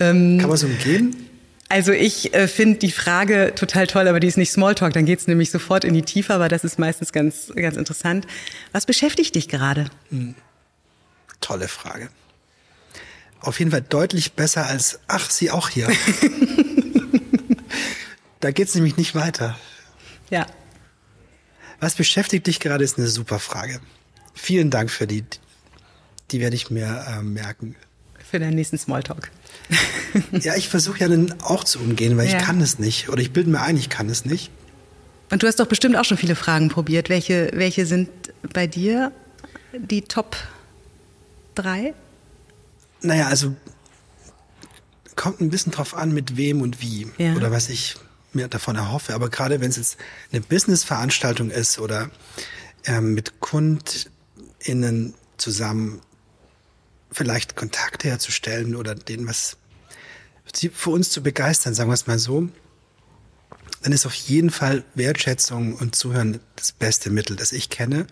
[0.00, 1.28] Ähm, Kann man so umgehen?
[1.68, 4.92] Also ich äh, finde die Frage total toll, aber die ist nicht Smalltalk.
[4.92, 8.26] Dann geht es nämlich sofort in die Tiefe, aber das ist meistens ganz, ganz interessant.
[8.72, 9.86] Was beschäftigt dich gerade?
[10.10, 10.34] Hm.
[11.40, 12.10] Tolle Frage
[13.42, 15.88] auf jeden Fall deutlich besser als, ach, sie auch hier.
[18.40, 19.58] da geht's nämlich nicht weiter.
[20.30, 20.46] Ja.
[21.80, 23.80] Was beschäftigt dich gerade, ist eine super Frage.
[24.34, 25.24] Vielen Dank für die.
[26.30, 27.76] Die werde ich mir äh, merken.
[28.30, 29.30] Für deinen nächsten Smalltalk.
[30.32, 32.38] ja, ich versuche ja dann auch zu umgehen, weil ja.
[32.38, 33.08] ich kann es nicht.
[33.08, 34.50] Oder ich bilde mir ein, ich kann es nicht.
[35.30, 37.08] Und du hast doch bestimmt auch schon viele Fragen probiert.
[37.08, 38.08] Welche, welche sind
[38.52, 39.12] bei dir
[39.72, 40.36] die Top
[41.54, 41.94] drei?
[43.02, 43.54] Naja, also
[45.16, 47.34] kommt ein bisschen drauf an, mit wem und wie ja.
[47.34, 47.96] oder was ich
[48.32, 49.14] mir davon erhoffe.
[49.14, 49.96] Aber gerade wenn es jetzt
[50.30, 52.10] eine Business-Veranstaltung ist oder
[52.84, 56.00] ähm, mit KundInnen zusammen
[57.10, 59.58] vielleicht Kontakte herzustellen oder denen was
[60.74, 62.48] für uns zu begeistern, sagen wir es mal so,
[63.82, 68.06] dann ist auf jeden Fall Wertschätzung und Zuhören das beste Mittel, das ich kenne.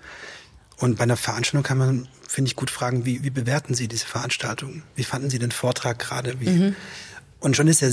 [0.81, 4.07] Und bei einer Veranstaltung kann man finde ich, gut fragen, wie, wie bewerten Sie diese
[4.07, 4.83] Veranstaltung?
[4.95, 6.37] Wie fanden Sie den Vortrag gerade?
[6.37, 6.77] Mhm.
[7.41, 7.93] Und schon ist der,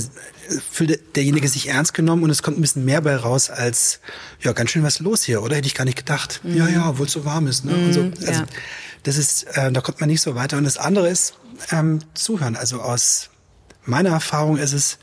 [0.70, 3.98] fühlt derjenige sich ernst genommen und es kommt ein bisschen mehr bei raus als,
[4.40, 5.56] ja, ganz schön was los hier, oder?
[5.56, 6.40] Hätte ich gar nicht gedacht.
[6.44, 6.56] Mhm.
[6.56, 7.64] Ja, ja, obwohl es so warm ist.
[7.64, 7.72] Ne?
[7.72, 8.02] Mhm, so.
[8.26, 8.46] also, ja.
[9.02, 10.56] Das ist, äh, da kommt man nicht so weiter.
[10.56, 11.34] Und das andere ist
[11.72, 12.56] ähm, Zuhören.
[12.56, 13.30] Also aus
[13.84, 14.98] meiner Erfahrung ist es,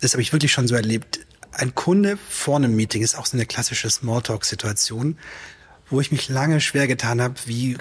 [0.00, 1.20] das habe ich wirklich schon so erlebt,
[1.52, 5.18] ein Kunde vor einem Meeting ist auch so eine klassische Smalltalk-Situation,
[5.92, 7.76] wo ich mich lange schwer getan habe, wie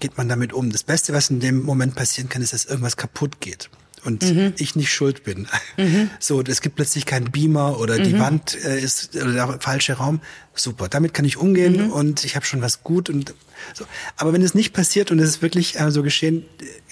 [0.00, 0.70] geht man damit um?
[0.70, 3.70] Das Beste, was in dem Moment passieren kann, ist, dass irgendwas kaputt geht
[4.04, 4.52] und mhm.
[4.58, 5.48] ich nicht schuld bin.
[5.76, 6.08] Mhm.
[6.20, 8.04] So, es gibt plötzlich keinen Beamer oder mhm.
[8.04, 10.20] die Wand äh, ist oder der falsche Raum.
[10.54, 11.90] Super, damit kann ich umgehen mhm.
[11.90, 13.34] und ich habe schon was gut und
[13.72, 13.84] so.
[14.16, 16.44] Aber wenn es nicht passiert und es ist wirklich äh, so geschehen,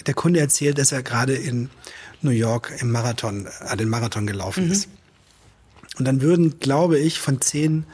[0.05, 1.71] der Kunde erzählt, dass er gerade in
[2.23, 4.73] New York im Marathon, äh, den Marathon gelaufen mhm.
[4.73, 4.89] ist.
[5.97, 7.85] Und dann würden, glaube ich, von zehn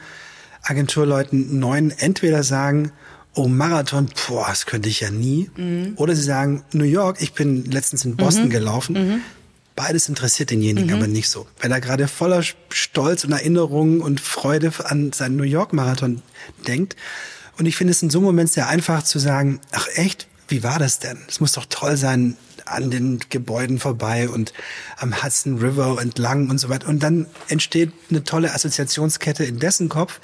[0.63, 2.91] Agenturleuten neun entweder sagen,
[3.33, 5.49] oh, Marathon, boah, das könnte ich ja nie.
[5.55, 5.93] Mhm.
[5.95, 8.49] Oder sie sagen, New York, ich bin letztens in Boston mhm.
[8.49, 8.93] gelaufen.
[8.93, 9.21] Mhm.
[9.75, 11.47] beides interessiert denjenigen aber nicht so.
[11.61, 16.21] Weil er gerade voller Stolz und Erinnerungen und Freude an seinen New York Marathon
[16.67, 16.97] denkt.
[17.57, 20.63] Und ich finde es in so einem Moment sehr einfach zu sagen, ach echt, wie
[20.63, 21.19] war das denn?
[21.27, 22.35] Es muss doch toll sein,
[22.71, 24.53] an den Gebäuden vorbei und
[24.97, 26.87] am Hudson River entlang und so weiter.
[26.87, 30.19] Und dann entsteht eine tolle Assoziationskette in dessen Kopf.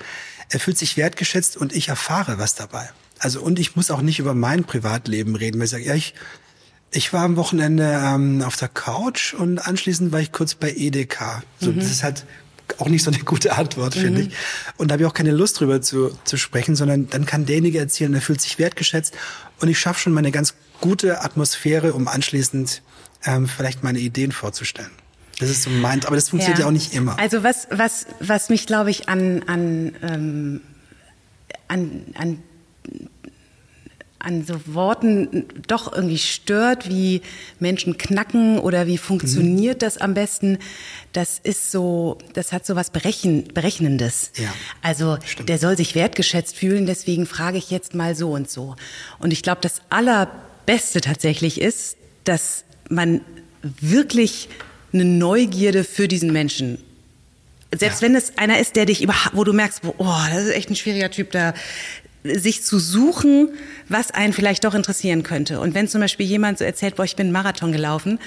[0.49, 2.89] Er fühlt sich wertgeschätzt und ich erfahre was dabei.
[3.19, 6.13] Also und ich muss auch nicht über mein Privatleben reden, weil ich sage, ja, ich,
[6.91, 11.43] ich war am Wochenende ähm, auf der Couch und anschließend war ich kurz bei EDK.
[11.59, 11.79] So, mhm.
[11.79, 12.25] Das halt
[12.79, 14.27] auch nicht so eine gute Antwort, finde mhm.
[14.27, 14.35] ich.
[14.77, 17.79] Und da habe ich auch keine Lust drüber zu, zu sprechen, sondern dann kann derjenige
[17.79, 19.13] erzählen, er fühlt sich wertgeschätzt
[19.59, 22.81] und ich schaffe schon meine ganz gute Atmosphäre, um anschließend
[23.25, 24.91] ähm, vielleicht meine Ideen vorzustellen.
[25.39, 27.19] Das ist so meint, aber das funktioniert ja, ja auch nicht immer.
[27.19, 30.61] Also was, was, was mich, glaube ich, an, an, ähm,
[31.67, 32.43] an, an
[34.25, 37.21] an so Worten doch irgendwie stört, wie
[37.59, 39.79] Menschen knacken oder wie funktioniert mhm.
[39.79, 40.57] das am besten,
[41.13, 44.31] das ist so, das hat so was Berechen, Berechnendes.
[44.35, 44.51] Ja,
[44.81, 45.49] also stimmt.
[45.49, 48.75] der soll sich wertgeschätzt fühlen, deswegen frage ich jetzt mal so und so.
[49.19, 53.21] Und ich glaube, das Allerbeste tatsächlich ist, dass man
[53.61, 54.49] wirklich
[54.91, 56.79] eine Neugierde für diesen Menschen
[57.77, 58.07] selbst ja.
[58.07, 60.77] wenn es einer ist, der dich über, wo du merkst, oh, das ist echt ein
[60.77, 61.53] schwieriger Typ, da,
[62.33, 63.49] sich zu suchen,
[63.89, 65.59] was einen vielleicht doch interessieren könnte.
[65.59, 68.19] Und wenn zum Beispiel jemand so erzählt, boah, ich bin Marathon gelaufen,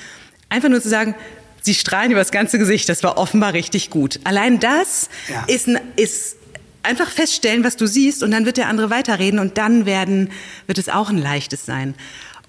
[0.48, 1.14] einfach nur zu sagen,
[1.60, 4.20] sie strahlen über das ganze Gesicht, das war offenbar richtig gut.
[4.24, 5.44] Allein das ja.
[5.48, 6.36] ist, ist
[6.82, 10.30] einfach feststellen, was du siehst und dann wird der andere weiterreden und dann werden,
[10.66, 11.94] wird es auch ein leichtes sein.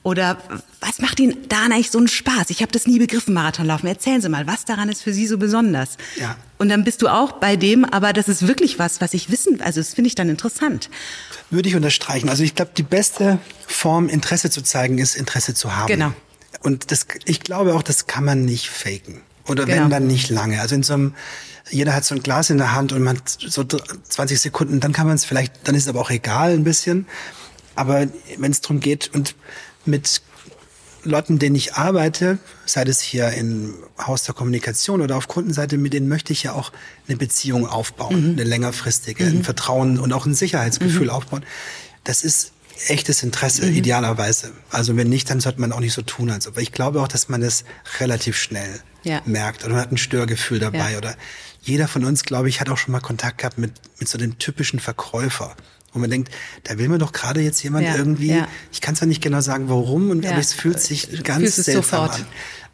[0.02, 0.38] Oder
[0.80, 2.50] was macht Ihnen daran eigentlich so einen Spaß?
[2.50, 3.88] Ich habe das nie begriffen, Marathonlaufen.
[3.88, 5.98] Erzählen Sie mal, was daran ist für Sie so besonders?
[6.16, 6.38] Ja.
[6.58, 9.62] Und dann bist du auch bei dem, aber das ist wirklich was, was ich wissen,
[9.62, 10.90] also das finde ich dann interessant.
[11.50, 12.30] Würde ich unterstreichen.
[12.30, 15.88] Also ich glaube, die beste Form, Interesse zu zeigen, ist Interesse zu haben.
[15.88, 16.14] Genau.
[16.62, 19.22] Und das, ich glaube auch, das kann man nicht faken.
[19.48, 19.84] Oder genau.
[19.84, 20.62] wenn dann nicht lange.
[20.62, 21.14] Also in so einem,
[21.70, 24.94] jeder hat so ein Glas in der Hand und man hat so 20 Sekunden, dann
[24.94, 27.08] kann man es vielleicht, dann ist es aber auch egal ein bisschen.
[27.76, 29.36] Aber wenn es darum geht und
[29.90, 30.22] mit
[31.04, 35.94] Leuten, denen ich arbeite, sei es hier im Haus der Kommunikation oder auf Kundenseite, mit
[35.94, 36.72] denen möchte ich ja auch
[37.08, 38.32] eine Beziehung aufbauen, mhm.
[38.34, 39.40] eine längerfristige, mhm.
[39.40, 41.12] ein Vertrauen und auch ein Sicherheitsgefühl mhm.
[41.12, 41.46] aufbauen.
[42.04, 42.52] Das ist
[42.88, 43.76] echtes Interesse, mhm.
[43.76, 44.52] idealerweise.
[44.72, 46.58] Also wenn nicht, dann sollte man auch nicht so tun, als ob.
[46.58, 47.64] Ich glaube auch, dass man das
[48.00, 49.22] relativ schnell ja.
[49.26, 50.98] merkt oder man hat ein Störgefühl dabei ja.
[50.98, 51.16] oder
[51.62, 54.40] jeder von uns, glaube ich, hat auch schon mal Kontakt gehabt mit, mit so dem
[54.40, 55.56] typischen Verkäufer.
[55.94, 56.32] Und man denkt,
[56.64, 58.48] da will mir doch gerade jetzt jemand ja, irgendwie, ja.
[58.72, 60.32] ich kann zwar nicht genau sagen, warum, und, ja.
[60.32, 62.14] aber es fühlt sich ganz seltsam sofort.
[62.16, 62.26] an.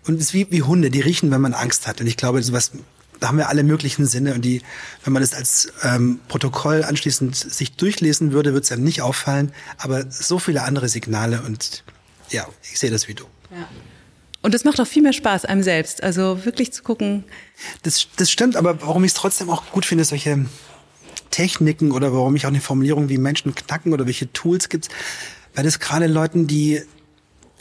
[0.07, 2.01] Und es ist wie, wie Hunde, die riechen, wenn man Angst hat.
[2.01, 2.71] Und ich glaube, sowas,
[3.19, 4.33] da haben wir alle möglichen Sinne.
[4.35, 4.61] Und die,
[5.03, 9.51] wenn man das als ähm, Protokoll anschließend sich durchlesen würde, würde es einem nicht auffallen.
[9.77, 11.83] Aber so viele andere Signale und
[12.29, 13.25] ja, ich sehe das wie du.
[13.51, 13.67] Ja.
[14.41, 16.03] Und das macht auch viel mehr Spaß einem selbst.
[16.03, 17.23] Also wirklich zu gucken.
[17.81, 20.45] Das, das stimmt, aber warum ich es trotzdem auch gut finde, solche
[21.35, 24.87] Techniken oder warum ich auch eine Formulierung wie Menschen knacken oder welche Tools gibt,
[25.53, 26.81] weil das gerade Leuten, die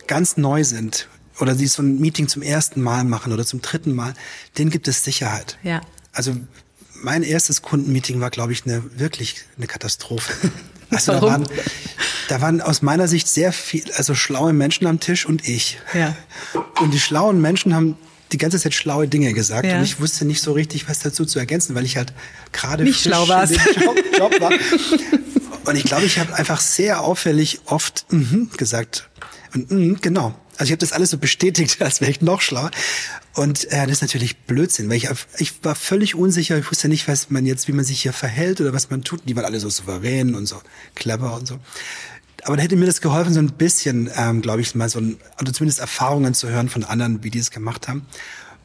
[0.07, 1.09] ganz neu sind
[1.41, 4.15] oder die so ein Meeting zum ersten Mal machen oder zum dritten Mal,
[4.57, 5.59] denen gibt es Sicherheit.
[5.65, 5.81] Ja.
[6.13, 6.37] Also
[7.03, 10.33] mein erstes Kundenmeeting war, glaube ich, eine wirklich eine Katastrophe.
[10.91, 11.23] Also Warum?
[11.23, 11.49] Da waren,
[12.29, 15.79] da waren aus meiner Sicht sehr viel, also schlaue Menschen am Tisch und ich.
[15.95, 16.15] Ja.
[16.81, 17.97] Und die schlauen Menschen haben
[18.35, 19.79] die ganze Zeit schlaue Dinge gesagt ja.
[19.79, 22.13] und ich wusste nicht so richtig, was dazu zu ergänzen, weil ich halt
[22.51, 23.55] gerade nicht schlau warst.
[23.81, 24.51] Job, Job war.
[25.67, 29.09] Und ich glaube, ich habe einfach sehr auffällig oft mm -hmm gesagt.
[29.55, 30.35] Und mm, genau.
[30.57, 32.73] Also ich habe das alles so bestätigt, als wäre ich noch schlauer.
[33.35, 35.09] Und äh, das ist natürlich Blödsinn, weil ich,
[35.39, 36.59] ich war völlig unsicher.
[36.59, 39.23] Ich wusste nicht, was man jetzt, wie man sich hier verhält oder was man tut.
[39.27, 40.61] Die waren alle so souverän und so
[40.97, 41.59] clever und so.
[42.45, 45.17] Aber da hätte mir das geholfen, so ein bisschen, ähm, glaube ich, mal so ein,
[45.37, 48.07] also zumindest Erfahrungen zu hören von anderen, wie die es gemacht haben.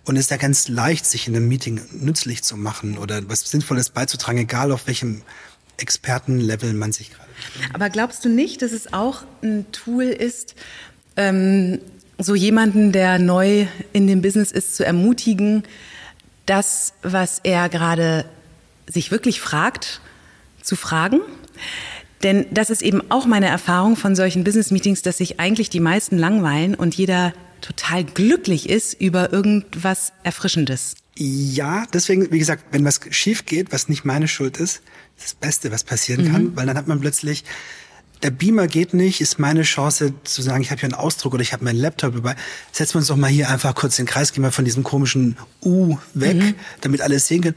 [0.06, 3.42] Und es ist ja ganz leicht, sich in einem Meeting nützlich zu machen oder was
[3.50, 5.22] Sinnvolles beizutragen, egal auf welchem
[5.78, 7.30] Expertenlevel man sich gerade.
[7.74, 10.56] Aber glaubst du nicht, dass es auch ein Tool ist,
[11.16, 11.80] ähm,
[12.18, 15.64] so jemanden, der neu in dem Business ist, zu ermutigen,
[16.46, 18.26] das, was er gerade
[18.88, 20.02] sich wirklich fragt,
[20.64, 21.22] zu fragen?
[22.24, 26.18] Denn das ist eben auch meine Erfahrung von solchen Business-Meetings, dass sich eigentlich die meisten
[26.18, 30.96] langweilen und jeder total glücklich ist über irgendwas Erfrischendes.
[31.18, 34.82] Ja, deswegen, wie gesagt, wenn was schief geht, was nicht meine Schuld ist,
[35.18, 36.32] ist das Beste, was passieren mhm.
[36.32, 37.44] kann, weil dann hat man plötzlich,
[38.24, 41.42] der Beamer geht nicht, ist meine Chance zu sagen, ich habe hier einen Ausdruck oder
[41.42, 42.36] ich habe meinen Laptop dabei.
[42.72, 45.38] Setzen wir uns doch mal hier einfach kurz den Kreis, gehen wir von diesem komischen
[45.64, 46.56] U weg, mhm.
[46.82, 47.56] damit alles sehen können.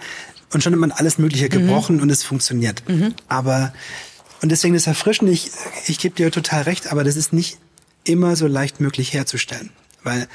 [0.53, 2.03] Und schon hat man alles Mögliche gebrochen mhm.
[2.03, 2.83] und es funktioniert.
[2.89, 3.15] Mhm.
[3.29, 3.73] Aber
[4.43, 5.51] und deswegen ist erfrischend, ich,
[5.87, 7.59] ich gebe dir total recht, aber das ist nicht
[8.05, 9.71] immer so leicht möglich herzustellen.
[10.03, 10.29] Weil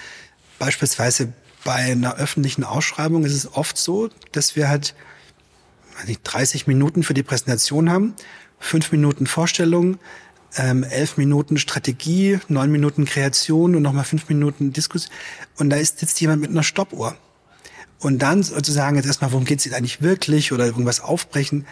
[0.59, 1.33] beispielsweise
[1.65, 4.95] bei einer öffentlichen Ausschreibung ist es oft so, dass wir halt
[6.05, 8.13] nicht, 30 Minuten für die Präsentation haben,
[8.59, 9.97] fünf Minuten Vorstellung,
[10.55, 15.13] ähm, elf Minuten Strategie, neun Minuten Kreation und nochmal fünf Minuten Diskussion.
[15.57, 17.17] Und da ist sitzt jemand mit einer Stoppuhr.
[17.99, 21.65] Und dann sozusagen jetzt erstmal, worum geht es eigentlich wirklich oder irgendwas aufbrechen,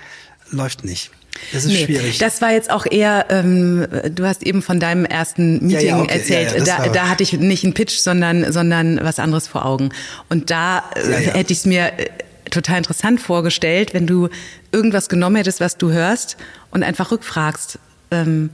[0.52, 1.12] läuft nicht.
[1.52, 2.18] Das ist nee, schwierig.
[2.18, 6.02] Das war jetzt auch eher, ähm, du hast eben von deinem ersten Meeting ja, ja,
[6.02, 6.18] okay.
[6.18, 6.68] erzählt.
[6.68, 9.90] Ja, da, da hatte ich nicht einen Pitch, sondern, sondern was anderes vor Augen.
[10.30, 12.10] Und da äh, hätte ich es mir äh,
[12.50, 14.30] total interessant vorgestellt, wenn du
[14.72, 16.38] irgendwas genommen hättest, was du hörst
[16.72, 17.80] und einfach rückfragst.
[18.12, 18.50] Ähm,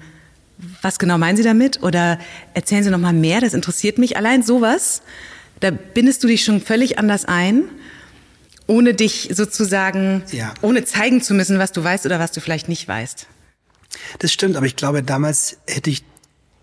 [0.81, 1.83] was genau meinen Sie damit?
[1.83, 2.19] Oder
[2.53, 3.41] erzählen Sie noch mal mehr?
[3.41, 4.17] Das interessiert mich.
[4.17, 5.01] Allein sowas,
[5.59, 7.63] da bindest du dich schon völlig anders ein,
[8.71, 10.53] ohne dich sozusagen, ja.
[10.61, 13.27] ohne zeigen zu müssen, was du weißt oder was du vielleicht nicht weißt.
[14.19, 16.05] Das stimmt, aber ich glaube, damals hätte ich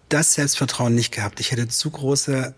[0.08, 1.38] das Selbstvertrauen nicht gehabt.
[1.38, 2.54] Ich hätte zu große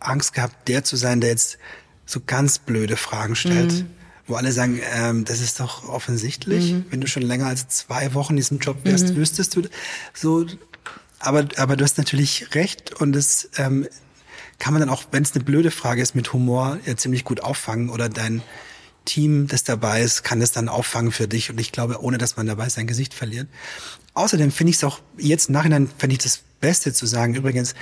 [0.00, 1.56] Angst gehabt, der zu sein, der jetzt
[2.04, 3.72] so ganz blöde Fragen stellt.
[3.72, 3.90] Mhm
[4.26, 6.84] wo alle sagen, ähm, das ist doch offensichtlich, mhm.
[6.90, 9.16] wenn du schon länger als zwei Wochen in diesem Job wärst, mhm.
[9.16, 9.62] wüsstest du
[10.14, 10.46] so.
[11.18, 13.88] Aber, aber du hast natürlich recht und das ähm,
[14.60, 17.42] kann man dann auch, wenn es eine blöde Frage ist, mit Humor ja ziemlich gut
[17.42, 18.42] auffangen oder dein
[19.04, 22.36] Team, das dabei ist, kann das dann auffangen für dich und ich glaube, ohne dass
[22.36, 23.48] man dabei sein Gesicht verliert.
[24.14, 27.74] Außerdem finde ich es auch jetzt im Nachhinein, fände ich das Beste zu sagen, übrigens,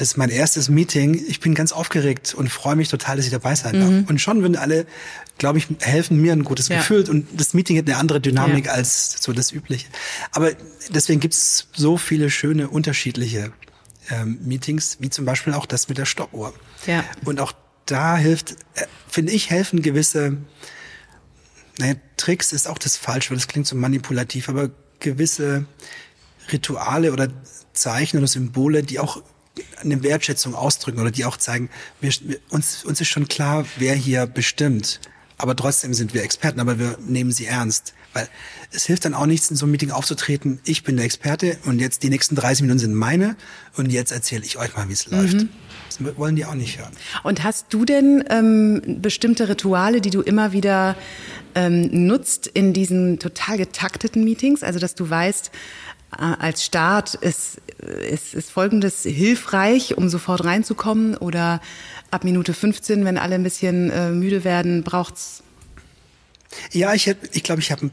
[0.00, 1.22] das ist mein erstes Meeting.
[1.28, 3.90] Ich bin ganz aufgeregt und freue mich total, dass ich dabei sein darf.
[3.90, 4.04] Mhm.
[4.08, 4.86] Und schon würden alle,
[5.36, 6.78] glaube ich, helfen mir ein gutes ja.
[6.78, 7.08] Gefühl.
[7.10, 8.72] Und das Meeting hat eine andere Dynamik ja.
[8.72, 9.88] als so das Übliche.
[10.32, 10.52] Aber
[10.88, 13.52] deswegen gibt's so viele schöne, unterschiedliche
[14.08, 16.54] ähm, Meetings, wie zum Beispiel auch das mit der Stoppuhr.
[16.86, 17.04] Ja.
[17.26, 17.52] Und auch
[17.90, 20.36] da hilft, äh, finde ich, helfen gewisse,
[21.78, 24.70] naja, Tricks ist auch das falsch, weil das klingt so manipulativ, aber
[25.00, 25.64] gewisse
[26.52, 27.28] Rituale oder
[27.72, 29.22] Zeichen oder Symbole, die auch
[29.80, 31.70] eine Wertschätzung ausdrücken oder die auch zeigen,
[32.00, 32.12] wir,
[32.50, 35.00] uns, uns ist schon klar, wer hier bestimmt.
[35.38, 37.94] Aber trotzdem sind wir Experten, aber wir nehmen sie ernst.
[38.12, 38.28] Weil
[38.72, 41.78] es hilft dann auch nichts, in so einem Meeting aufzutreten, ich bin der Experte und
[41.78, 43.36] jetzt die nächsten 30 Minuten sind meine
[43.76, 45.16] und jetzt erzähle ich euch mal, wie es mhm.
[45.16, 45.46] läuft.
[45.88, 46.92] Das wollen die auch nicht hören.
[47.22, 50.96] Und hast du denn ähm, bestimmte Rituale, die du immer wieder
[51.54, 54.62] ähm, nutzt in diesen total getakteten Meetings?
[54.62, 55.50] Also, dass du weißt,
[56.16, 57.60] äh, als Start ist,
[58.08, 61.16] ist, ist Folgendes hilfreich, um sofort reinzukommen?
[61.16, 61.60] Oder
[62.10, 65.42] ab Minute 15, wenn alle ein bisschen äh, müde werden, braucht's?
[66.72, 67.90] Ja, ich, ich glaube, ich habe ein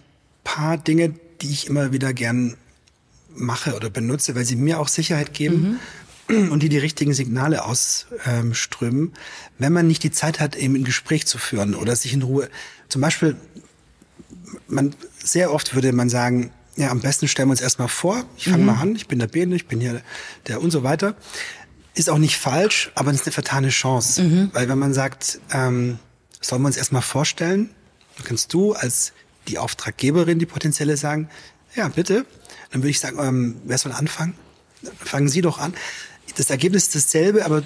[0.48, 2.56] paar Dinge, die ich immer wieder gern
[3.36, 5.80] mache oder benutze, weil sie mir auch Sicherheit geben
[6.30, 6.52] mhm.
[6.52, 9.14] und die die richtigen Signale ausströmen,
[9.60, 12.50] wenn man nicht die Zeit hat, eben ein Gespräch zu führen oder sich in Ruhe.
[12.88, 13.36] Zum Beispiel,
[14.70, 18.24] man sehr oft würde man sagen, ja, am besten stellen wir uns erstmal vor.
[18.38, 18.66] Ich fange mhm.
[18.66, 20.02] mal an, ich bin der Bene, ich bin hier
[20.48, 21.18] der und so weiter.
[21.94, 24.24] Ist auch nicht falsch, aber es ist eine vertane Chance.
[24.24, 24.50] Mhm.
[24.54, 26.00] Weil wenn man sagt, ähm,
[26.40, 27.72] sollen wir uns erstmal vorstellen,
[28.16, 29.12] dann kannst du als
[29.48, 31.30] die Auftraggeberin, die potenzielle sagen,
[31.76, 32.26] ja, bitte.
[32.72, 34.34] Dann würde ich sagen, ähm, wer soll anfangen?
[35.00, 35.74] Fangen Sie doch an.
[36.36, 37.64] Das Ergebnis ist dasselbe, aber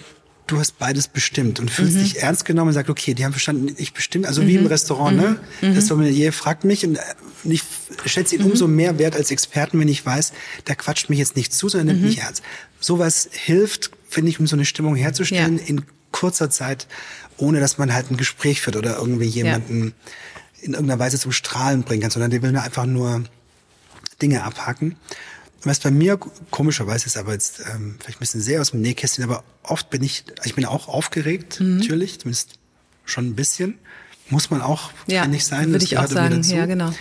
[0.48, 2.04] du hast beides bestimmt und fühlst mhm.
[2.04, 4.48] dich ernst genommen und sagst, okay, die haben verstanden, ich bestimmt, also mhm.
[4.48, 4.68] wie im mhm.
[4.68, 5.40] Restaurant, ne?
[5.62, 5.70] mhm.
[5.70, 5.76] ne?
[5.76, 7.02] Das Sommelier fragt mich und äh,
[7.46, 7.64] ich
[8.06, 8.52] schätze ihn mhm.
[8.52, 10.34] umso mehr wert als Experten, wenn ich weiß,
[10.68, 12.44] der quatscht mich jetzt nicht zu, sondern nimmt mich ernst.
[12.80, 15.66] Sowas hilft, finde ich, um so eine Stimmung herzustellen ja.
[15.66, 16.88] in kurzer Zeit,
[17.38, 19.92] ohne dass man halt ein Gespräch führt oder irgendwie jemanden ja.
[20.62, 23.24] In irgendeiner Weise zum Strahlen bringen kann, sondern der will mir einfach nur
[24.22, 24.96] Dinge abhaken.
[25.64, 26.18] Was bei mir
[26.50, 30.02] komischerweise ist, aber jetzt ähm, vielleicht ein bisschen sehr aus dem Nähkästchen, aber oft bin
[30.02, 31.78] ich, ich bin auch aufgeregt, mhm.
[31.78, 32.56] natürlich, zumindest
[33.06, 33.78] schon ein bisschen.
[34.30, 35.72] Muss man auch, ja, nicht sein.
[35.72, 36.94] Würde ich auch sagen, ja, genau.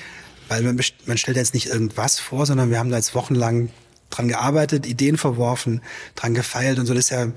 [0.48, 3.70] Weil man, man stellt jetzt nicht irgendwas vor, sondern wir haben da jetzt wochenlang
[4.10, 5.80] dran gearbeitet, Ideen verworfen,
[6.16, 6.94] dran gefeilt und so.
[6.94, 7.28] Das ist ja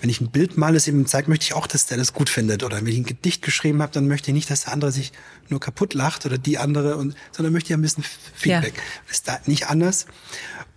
[0.00, 2.28] wenn ich ein Bild male, es ihm zeigt, möchte ich auch, dass der das gut
[2.28, 2.62] findet.
[2.62, 5.12] Oder wenn ich ein Gedicht geschrieben habe, dann möchte ich nicht, dass der andere sich
[5.48, 8.74] nur kaputt lacht oder die andere, und, sondern möchte ich ein bisschen Feedback.
[8.76, 9.10] Ja.
[9.10, 10.06] Ist da nicht anders.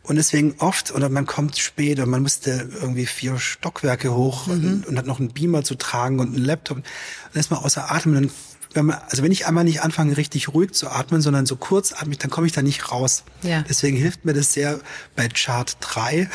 [0.03, 4.53] Und deswegen oft, oder man kommt spät und man musste irgendwie vier Stockwerke hoch mhm.
[4.53, 6.77] und, und, hat noch einen Beamer zu tragen und einen Laptop.
[6.77, 6.85] Und
[7.33, 8.13] dann ist man außer Atem.
[8.13, 8.31] Dann,
[8.73, 12.19] wenn man, also wenn ich einmal nicht anfange, richtig ruhig zu atmen, sondern so kurzatmig,
[12.19, 13.23] dann komme ich da nicht raus.
[13.41, 13.63] Ja.
[13.67, 14.79] Deswegen hilft mir das sehr
[15.15, 16.29] bei Chart 3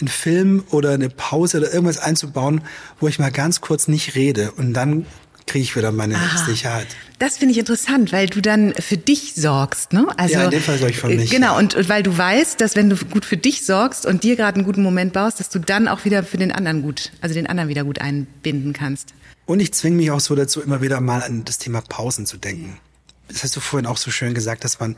[0.00, 2.62] einen Film oder eine Pause oder irgendwas einzubauen,
[2.98, 5.06] wo ich mal ganz kurz nicht rede und dann
[5.46, 6.46] kriege ich wieder meine Aha.
[6.46, 6.86] Sicherheit.
[7.18, 10.06] Das finde ich interessant, weil du dann für dich sorgst, ne?
[10.16, 11.28] Also, ja, in dem Fall sorge ich für mich.
[11.28, 14.36] Genau, und, und weil du weißt, dass wenn du gut für dich sorgst und dir
[14.36, 17.34] gerade einen guten Moment baust, dass du dann auch wieder für den anderen gut, also
[17.34, 19.12] den anderen wieder gut einbinden kannst.
[19.50, 22.36] Und ich zwinge mich auch so dazu, immer wieder mal an das Thema Pausen zu
[22.36, 22.78] denken.
[23.26, 24.94] Das hast du vorhin auch so schön gesagt, dass man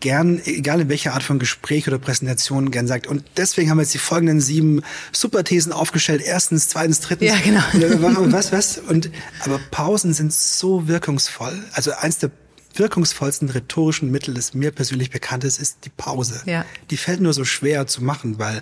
[0.00, 3.06] gern, egal in welcher Art von Gespräch oder Präsentation, gern sagt.
[3.06, 6.22] Und deswegen haben wir jetzt die folgenden sieben Superthesen aufgestellt.
[6.24, 7.30] Erstens, zweitens, drittens.
[7.30, 8.20] Ja, genau.
[8.20, 8.78] Und was, was?
[8.78, 9.12] Und,
[9.44, 11.62] aber Pausen sind so wirkungsvoll.
[11.70, 12.32] Also eins der
[12.74, 16.42] wirkungsvollsten rhetorischen Mittel, das mir persönlich bekannt ist, ist die Pause.
[16.46, 16.64] Ja.
[16.90, 18.60] Die fällt nur so schwer zu machen, weil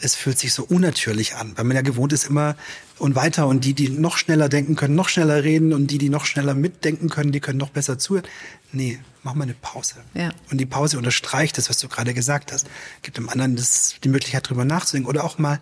[0.00, 2.56] es fühlt sich so unnatürlich an, weil man ja gewohnt ist immer
[2.98, 6.08] und weiter und die, die noch schneller denken können, noch schneller reden und die, die
[6.08, 8.26] noch schneller mitdenken können, die können noch besser zuhören.
[8.72, 9.96] Nee, mach mal eine Pause.
[10.14, 10.30] Ja.
[10.50, 12.68] Und die Pause unterstreicht das, was du gerade gesagt hast.
[13.02, 15.60] Gibt dem anderen das, die Möglichkeit, drüber nachzudenken oder auch mal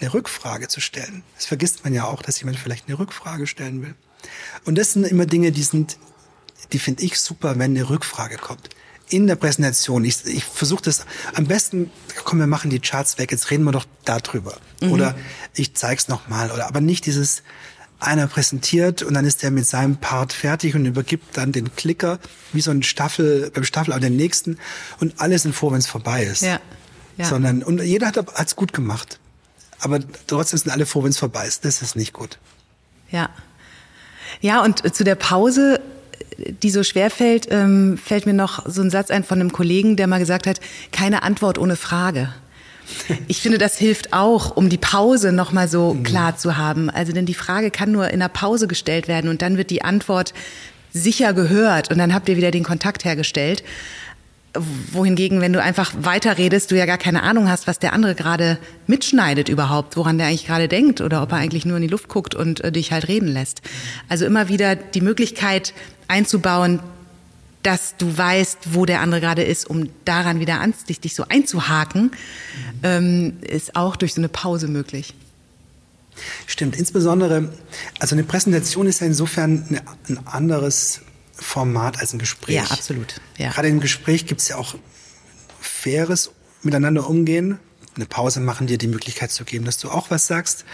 [0.00, 1.22] eine Rückfrage zu stellen.
[1.36, 3.94] Das vergisst man ja auch, dass jemand vielleicht eine Rückfrage stellen will.
[4.64, 5.98] Und das sind immer Dinge, die sind,
[6.72, 8.70] die finde ich super, wenn eine Rückfrage kommt
[9.12, 11.04] in der Präsentation, ich, ich versuche das
[11.34, 11.90] am besten,
[12.24, 14.56] komm, wir machen die Charts weg, jetzt reden wir doch darüber.
[14.80, 14.92] Mhm.
[14.92, 15.14] Oder
[15.54, 16.50] ich zeig's nochmal.
[16.50, 17.42] Oder aber nicht dieses,
[18.02, 22.18] einer präsentiert und dann ist der mit seinem Part fertig und übergibt dann den Klicker,
[22.52, 24.58] wie so ein Staffel, beim Staffel an den nächsten
[24.98, 26.42] und alles in vor, wenn es vorbei ist.
[26.42, 26.60] Ja.
[27.16, 27.24] ja.
[27.24, 29.20] Sondern, und jeder hat es gut gemacht.
[29.78, 31.64] Aber trotzdem sind alle froh, wenn es vorbei ist.
[31.64, 32.38] Das ist nicht gut.
[33.10, 33.30] Ja.
[34.40, 35.80] Ja, und zu der Pause
[36.62, 39.96] die so schwer fällt, ähm, fällt mir noch so ein Satz ein von einem Kollegen,
[39.96, 42.32] der mal gesagt hat, keine Antwort ohne Frage.
[43.26, 46.02] Ich finde, das hilft auch, um die Pause nochmal so mhm.
[46.02, 46.90] klar zu haben.
[46.90, 49.82] Also, denn die Frage kann nur in der Pause gestellt werden und dann wird die
[49.82, 50.34] Antwort
[50.92, 53.62] sicher gehört und dann habt ihr wieder den Kontakt hergestellt
[54.92, 58.58] wohingegen, wenn du einfach weiterredest, du ja gar keine Ahnung hast, was der andere gerade
[58.86, 62.08] mitschneidet überhaupt, woran der eigentlich gerade denkt oder ob er eigentlich nur in die Luft
[62.08, 63.62] guckt und äh, dich halt reden lässt.
[64.08, 65.72] Also immer wieder die Möglichkeit
[66.12, 66.80] einzubauen,
[67.62, 71.24] dass du weißt, wo der andere gerade ist, um daran wieder an, dich, dich so
[71.28, 72.12] einzuhaken,
[72.82, 75.14] ähm, ist auch durch so eine Pause möglich.
[76.46, 77.52] Stimmt, insbesondere,
[77.98, 81.00] also eine Präsentation ist ja insofern eine, ein anderes
[81.34, 82.56] Format als ein Gespräch.
[82.56, 83.20] Ja, absolut.
[83.38, 83.50] Ja.
[83.50, 84.74] Gerade im Gespräch gibt es ja auch
[85.60, 86.30] faires
[86.62, 87.58] Miteinander umgehen.
[87.94, 90.64] Eine Pause machen dir die Möglichkeit zu geben, dass du auch was sagst.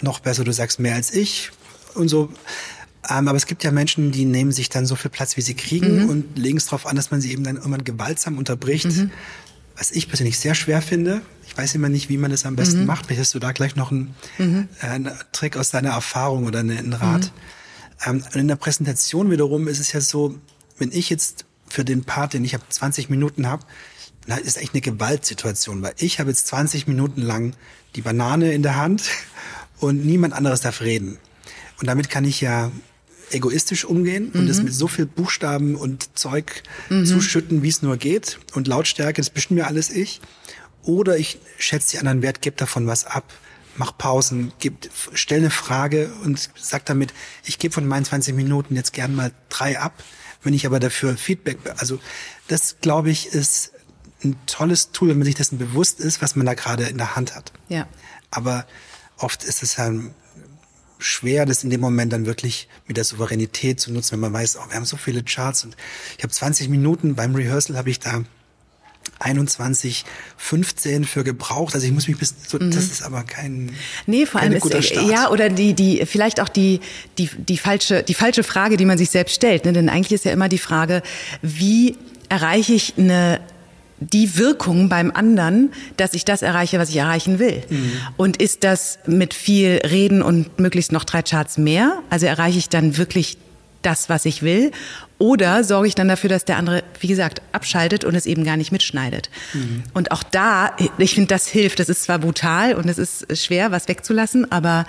[0.00, 1.50] Noch besser, du sagst mehr als ich
[1.94, 2.32] und so.
[3.08, 5.54] Ähm, aber es gibt ja Menschen, die nehmen sich dann so viel Platz, wie sie
[5.54, 6.08] kriegen mhm.
[6.08, 8.86] und legen es darauf an, dass man sie eben dann irgendwann gewaltsam unterbricht.
[8.86, 9.10] Mhm.
[9.76, 11.22] Was ich persönlich sehr schwer finde.
[11.46, 12.86] Ich weiß immer nicht, wie man das am besten mhm.
[12.86, 13.06] macht.
[13.06, 14.68] Vielleicht hast du da gleich noch einen, mhm.
[14.80, 17.32] äh, einen Trick aus deiner Erfahrung oder einen Rat.
[18.04, 18.22] Mhm.
[18.22, 20.36] Ähm, in der Präsentation wiederum ist es ja so,
[20.78, 23.64] wenn ich jetzt für den Part, den ich habe 20 Minuten habe,
[24.26, 27.54] dann ist eigentlich eine Gewaltsituation, weil ich habe jetzt 20 Minuten lang
[27.96, 29.04] die Banane in der Hand
[29.80, 31.18] und niemand anderes darf reden.
[31.80, 32.70] Und damit kann ich ja
[33.32, 34.40] egoistisch umgehen mhm.
[34.40, 37.06] und es mit so viel Buchstaben und Zeug mhm.
[37.06, 38.38] zuschütten, wie es nur geht.
[38.54, 40.20] Und Lautstärke, das bestimmt mir alles ich.
[40.82, 43.24] Oder ich schätze die anderen Wert, gebe davon was ab
[43.76, 47.12] mach Pausen, gib, stell eine Frage und sag damit,
[47.44, 50.02] ich gebe von meinen 20 Minuten jetzt gern mal drei ab,
[50.42, 51.98] wenn ich aber dafür Feedback, also
[52.48, 53.72] das glaube ich ist
[54.24, 57.16] ein tolles Tool, wenn man sich dessen bewusst ist, was man da gerade in der
[57.16, 57.52] Hand hat.
[57.68, 57.88] Ja.
[58.30, 58.66] Aber
[59.16, 59.90] oft ist es ja
[61.02, 64.56] schwer, das in dem Moment dann wirklich mit der Souveränität zu nutzen, wenn man weiß,
[64.56, 65.76] oh, wir haben so viele Charts und
[66.16, 68.24] ich habe 20 Minuten beim Rehearsal habe ich da
[69.18, 70.04] 21,
[70.36, 71.74] 15 für gebraucht.
[71.74, 72.70] Also ich muss mich bis, so, mhm.
[72.70, 73.74] das ist aber kein,
[74.06, 75.08] nee, vor allem ist, Start.
[75.08, 76.80] ja, oder die, die, vielleicht auch die,
[77.18, 79.72] die, die falsche, die falsche Frage, die man sich selbst stellt, ne?
[79.72, 81.02] denn eigentlich ist ja immer die Frage,
[81.40, 81.96] wie
[82.28, 83.40] erreiche ich eine,
[84.10, 87.62] die Wirkung beim anderen, dass ich das erreiche, was ich erreichen will.
[87.68, 87.92] Mhm.
[88.16, 92.00] Und ist das mit viel Reden und möglichst noch drei Charts mehr?
[92.10, 93.38] Also erreiche ich dann wirklich
[93.82, 94.70] das, was ich will?
[95.18, 98.56] Oder sorge ich dann dafür, dass der andere, wie gesagt, abschaltet und es eben gar
[98.56, 99.30] nicht mitschneidet?
[99.52, 99.84] Mhm.
[99.92, 101.78] Und auch da, ich finde, das hilft.
[101.78, 104.84] Das ist zwar brutal und es ist schwer, was wegzulassen, aber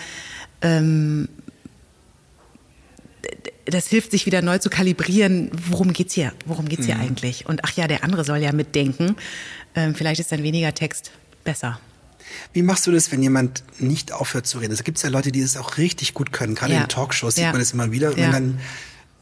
[0.62, 1.28] ähm,
[3.66, 5.50] das hilft, sich wieder neu zu kalibrieren.
[5.70, 6.34] Worum geht's hier?
[6.46, 7.02] Worum geht's hier mhm.
[7.02, 7.46] eigentlich?
[7.46, 9.16] Und ach ja, der andere soll ja mitdenken.
[9.76, 11.12] Ähm, vielleicht ist dann weniger Text
[11.44, 11.80] besser.
[12.52, 14.74] Wie machst du das, wenn jemand nicht aufhört zu reden?
[14.74, 16.56] Es gibt ja Leute, die es auch richtig gut können.
[16.56, 16.82] Gerade ja.
[16.82, 17.52] in Talkshows sieht ja.
[17.52, 18.12] man das immer wieder.
[18.12, 18.18] Ja.
[18.18, 18.60] Wenn dann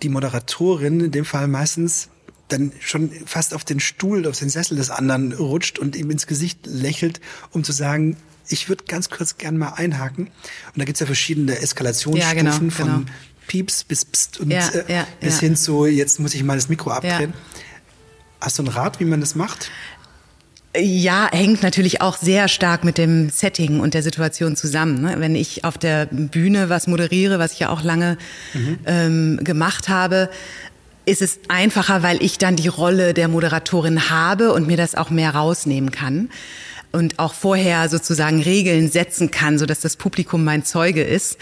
[0.01, 2.09] die Moderatorin, in dem Fall meistens,
[2.47, 6.27] dann schon fast auf den Stuhl, auf den Sessel des anderen rutscht und ihm ins
[6.27, 7.21] Gesicht lächelt,
[7.51, 8.17] um zu sagen,
[8.49, 10.25] ich würde ganz kurz gern mal einhaken.
[10.27, 13.01] Und da gibt's ja verschiedene Eskalationsstufen ja, genau, von genau.
[13.47, 16.69] Pieps bis Psst und ja, äh, ja, bis hin zu, jetzt muss ich mal das
[16.69, 17.33] Mikro abdrehen.
[18.39, 19.69] Hast du einen Rat, wie man das macht?
[20.75, 25.01] Ja, hängt natürlich auch sehr stark mit dem Setting und der Situation zusammen.
[25.01, 25.15] Ne?
[25.17, 28.17] Wenn ich auf der Bühne was moderiere, was ich ja auch lange
[28.53, 28.79] mhm.
[28.85, 30.29] ähm, gemacht habe,
[31.05, 35.09] ist es einfacher, weil ich dann die Rolle der Moderatorin habe und mir das auch
[35.09, 36.29] mehr rausnehmen kann.
[36.93, 41.37] und auch vorher sozusagen Regeln setzen kann, so dass das Publikum mein Zeuge ist,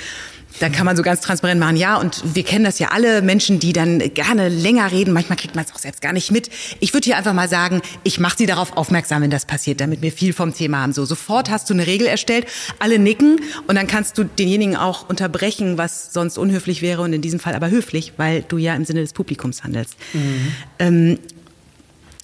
[0.59, 3.59] dann kann man so ganz transparent machen, ja, und wir kennen das ja alle, Menschen,
[3.59, 6.49] die dann gerne länger reden, manchmal kriegt man es auch selbst gar nicht mit.
[6.79, 10.01] Ich würde hier einfach mal sagen, ich mache sie darauf aufmerksam, wenn das passiert, damit
[10.01, 10.93] wir viel vom Thema haben.
[10.93, 12.45] So, sofort hast du eine Regel erstellt,
[12.79, 17.21] alle nicken und dann kannst du denjenigen auch unterbrechen, was sonst unhöflich wäre und in
[17.21, 19.95] diesem Fall aber höflich, weil du ja im Sinne des Publikums handelst.
[20.13, 20.51] Mhm.
[20.79, 21.19] Ähm,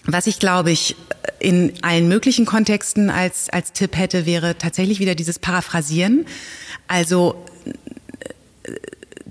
[0.05, 0.95] was ich glaube ich
[1.39, 6.25] in allen möglichen Kontexten als, als Tipp hätte, wäre tatsächlich wieder dieses Paraphrasieren.
[6.87, 7.43] Also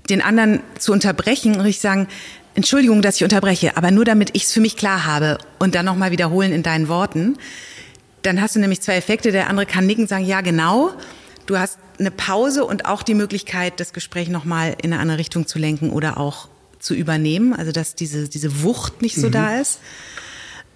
[0.09, 2.07] den anderen zu unterbrechen und ich sagen,
[2.53, 5.85] Entschuldigung, dass ich unterbreche, aber nur damit ich es für mich klar habe und dann
[5.85, 7.37] nochmal wiederholen in deinen Worten.
[8.21, 9.31] Dann hast du nämlich zwei Effekte.
[9.31, 10.91] Der andere kann nicken und sagen, ja, genau.
[11.45, 15.47] Du hast eine Pause und auch die Möglichkeit, das Gespräch nochmal in eine andere Richtung
[15.47, 16.47] zu lenken oder auch
[16.79, 17.53] zu übernehmen.
[17.53, 19.31] Also, dass diese, diese Wucht nicht so mhm.
[19.31, 19.79] da ist.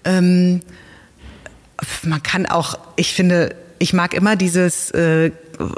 [0.03, 0.61] Ähm,
[2.03, 5.31] man kann auch, ich finde, ich mag immer dieses äh,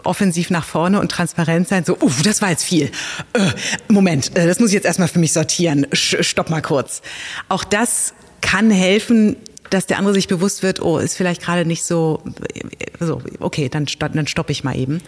[0.04, 1.86] offensiv nach vorne und transparent sein.
[1.86, 2.92] So, uff, das war jetzt viel.
[3.34, 3.52] Äh,
[3.88, 5.88] Moment, äh, das muss ich jetzt erstmal für mich sortieren.
[5.94, 7.02] Sch stopp mal kurz.
[7.50, 9.38] Auch das kann helfen,
[9.70, 12.22] dass der andere sich bewusst wird, oh, ist vielleicht gerade nicht so,
[12.54, 12.64] äh,
[13.00, 15.02] so okay, dann, dann stoppe ich mal eben.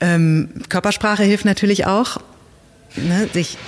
[0.00, 2.18] Ähm, Körpersprache hilft natürlich auch,
[2.96, 3.58] ne, sich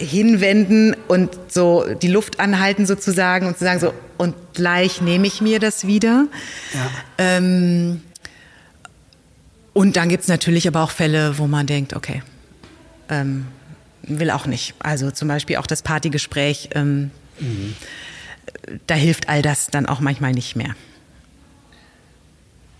[0.00, 5.40] hinwenden und so die Luft anhalten sozusagen und zu sagen so und gleich nehme ich
[5.40, 6.26] mir das wieder.
[6.74, 6.90] Ja.
[7.18, 8.02] Ähm,
[9.72, 12.22] und dann gibt es natürlich aber auch Fälle, wo man denkt, okay,
[13.08, 13.46] ähm,
[14.02, 14.74] will auch nicht.
[14.78, 17.74] Also zum Beispiel auch das Partygespräch, ähm, mhm.
[18.86, 20.74] da hilft all das dann auch manchmal nicht mehr.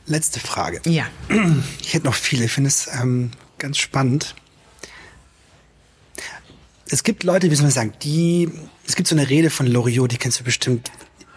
[0.07, 0.81] Letzte Frage.
[0.87, 1.07] Ja.
[1.83, 4.35] Ich hätte noch viele, ich finde es ähm, ganz spannend
[6.91, 8.51] es gibt Leute, wie soll man sagen, die,
[8.87, 10.91] es gibt so eine Rede von Loriot, die kennst du bestimmt,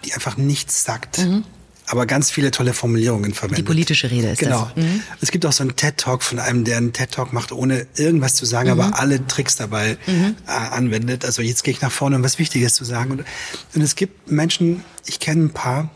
[0.05, 1.19] die einfach nichts sagt.
[1.19, 1.43] Mhm.
[1.85, 3.59] Aber ganz viele tolle Formulierungen verwendet.
[3.59, 4.71] Die politische Rede ist genau.
[4.73, 4.83] das.
[4.83, 5.01] Mhm.
[5.19, 8.45] Es gibt auch so einen TED-Talk von einem, der einen TED-Talk macht, ohne irgendwas zu
[8.45, 8.79] sagen, mhm.
[8.79, 10.35] aber alle Tricks dabei mhm.
[10.47, 11.25] äh, anwendet.
[11.25, 13.11] Also jetzt gehe ich nach vorne, um was Wichtiges zu sagen.
[13.11, 13.25] Und,
[13.75, 15.91] und es gibt Menschen, ich kenne ein paar,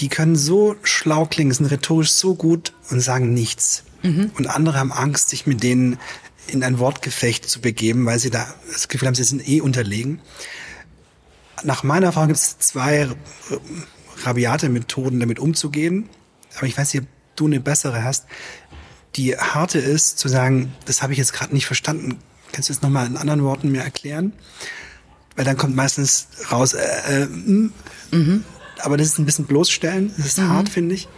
[0.00, 3.84] die können so schlau klingen, sind rhetorisch so gut und sagen nichts.
[4.02, 4.30] Mhm.
[4.36, 5.98] Und andere haben Angst, sich mit denen
[6.50, 10.20] in ein Wortgefecht zu begeben, weil sie da das Gefühl haben, sie sind eh unterlegen.
[11.62, 13.08] Nach meiner Erfahrung gibt es zwei
[14.24, 16.08] rabiate Methoden, damit umzugehen.
[16.56, 18.26] Aber ich weiß nicht, ob du eine bessere hast.
[19.16, 22.18] Die harte ist, zu sagen, das habe ich jetzt gerade nicht verstanden.
[22.52, 24.32] Kannst du es nochmal in anderen Worten mir erklären?
[25.36, 27.72] Weil dann kommt meistens raus, äh, äh, mm.
[28.10, 28.44] mhm.
[28.80, 30.12] aber das ist ein bisschen bloßstellen.
[30.16, 30.48] Das ist mhm.
[30.48, 31.08] hart, finde ich.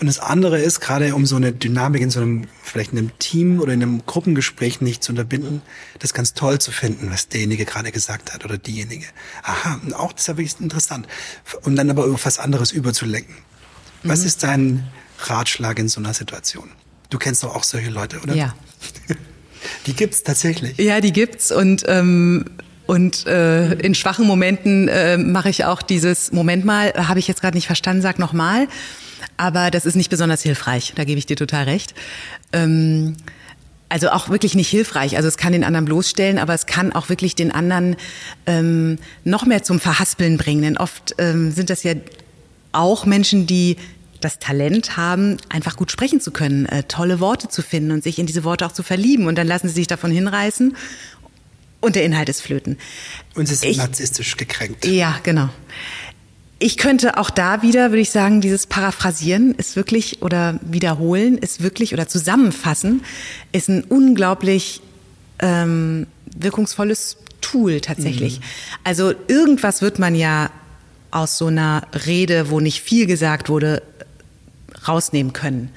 [0.00, 3.18] Und das andere ist, gerade um so eine Dynamik in so einem, vielleicht in einem
[3.18, 5.60] Team oder in einem Gruppengespräch nicht zu unterbinden,
[5.98, 9.04] das ganz toll zu finden, was derjenige gerade gesagt hat oder diejenige.
[9.42, 11.06] Aha, und auch das ist ja wirklich interessant.
[11.62, 13.34] Und dann aber auf was anderes überzulenken.
[14.02, 14.26] Was mhm.
[14.26, 14.88] ist dein
[15.18, 16.70] Ratschlag in so einer Situation?
[17.10, 18.34] Du kennst doch auch solche Leute, oder?
[18.34, 18.54] Ja.
[19.86, 20.78] Die gibt's tatsächlich.
[20.78, 22.46] Ja, die gibt's und ähm
[22.86, 27.40] und äh, in schwachen Momenten äh, mache ich auch dieses Moment mal, habe ich jetzt
[27.40, 28.66] gerade nicht verstanden, sag noch mal.
[29.36, 31.94] Aber das ist nicht besonders hilfreich, da gebe ich dir total recht.
[32.52, 33.16] Ähm,
[33.88, 35.16] also auch wirklich nicht hilfreich.
[35.16, 37.96] Also es kann den anderen bloßstellen, aber es kann auch wirklich den anderen
[38.46, 40.62] ähm, noch mehr zum Verhaspeln bringen.
[40.62, 41.94] Denn oft ähm, sind das ja
[42.72, 43.76] auch Menschen, die
[44.20, 48.18] das Talent haben, einfach gut sprechen zu können, äh, tolle Worte zu finden und sich
[48.18, 49.26] in diese Worte auch zu verlieben.
[49.26, 50.76] Und dann lassen sie sich davon hinreißen
[51.80, 52.78] und der Inhalt ist flöten.
[53.34, 54.84] Und sie sind ich, narzisstisch gekränkt.
[54.86, 55.48] Ja, genau.
[56.62, 61.62] Ich könnte auch da wieder, würde ich sagen, dieses Paraphrasieren ist wirklich oder wiederholen ist
[61.62, 63.02] wirklich oder zusammenfassen
[63.50, 64.82] ist ein unglaublich
[65.38, 66.06] ähm,
[66.36, 68.40] wirkungsvolles Tool tatsächlich.
[68.40, 68.44] Mhm.
[68.84, 70.50] Also irgendwas wird man ja
[71.10, 73.82] aus so einer Rede, wo nicht viel gesagt wurde,
[74.86, 75.70] rausnehmen können.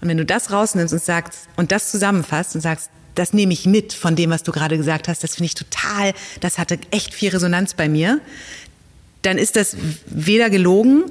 [0.00, 3.66] Und wenn du das rausnimmst und sagst und das zusammenfasst und sagst, das nehme ich
[3.66, 7.12] mit von dem, was du gerade gesagt hast, das finde ich total, das hatte echt
[7.12, 8.20] viel Resonanz bei mir,
[9.22, 11.04] dann ist das weder gelogen,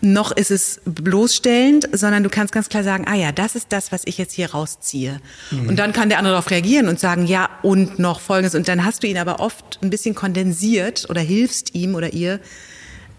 [0.00, 3.92] noch ist es bloßstellend, sondern du kannst ganz klar sagen, ah ja, das ist das,
[3.92, 5.20] was ich jetzt hier rausziehe.
[5.50, 5.68] Mhm.
[5.68, 8.54] Und dann kann der andere darauf reagieren und sagen, ja, und noch Folgendes.
[8.54, 12.40] Und dann hast du ihn aber oft ein bisschen kondensiert oder hilfst ihm oder ihr,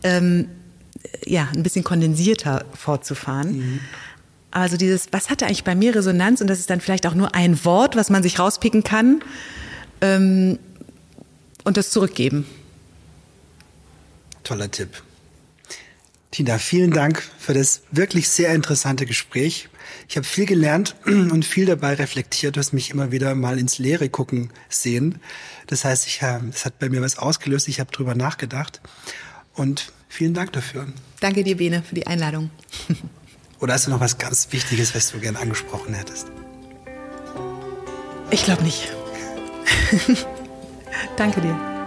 [0.04, 0.50] ähm,
[1.26, 3.58] ja, ein bisschen kondensierter fortzufahren.
[3.58, 3.80] Mhm.
[4.52, 6.41] Also dieses, was hatte eigentlich bei mir Resonanz?
[6.41, 9.22] Und das ist dann vielleicht auch nur ein Wort, was man sich rauspicken kann.
[10.02, 10.58] Ähm,
[11.64, 12.45] und das zurückgeben.
[14.44, 15.02] Toller Tipp.
[16.32, 19.68] Tina, vielen Dank für das wirklich sehr interessante Gespräch.
[20.08, 22.56] Ich habe viel gelernt und viel dabei reflektiert.
[22.56, 25.20] Du hast mich immer wieder mal ins Leere gucken sehen.
[25.68, 27.68] Das heißt, ich, es hat bei mir was ausgelöst.
[27.68, 28.80] Ich habe drüber nachgedacht.
[29.56, 30.88] Und vielen Dank dafür.
[31.20, 32.52] Danke dir, Bene, für die Einladung.
[33.60, 36.28] Oder hast du noch was ganz Wichtiges, was du gerne angesprochen hättest?
[38.32, 38.88] Ich glaube nicht.
[41.18, 41.78] Danke dir.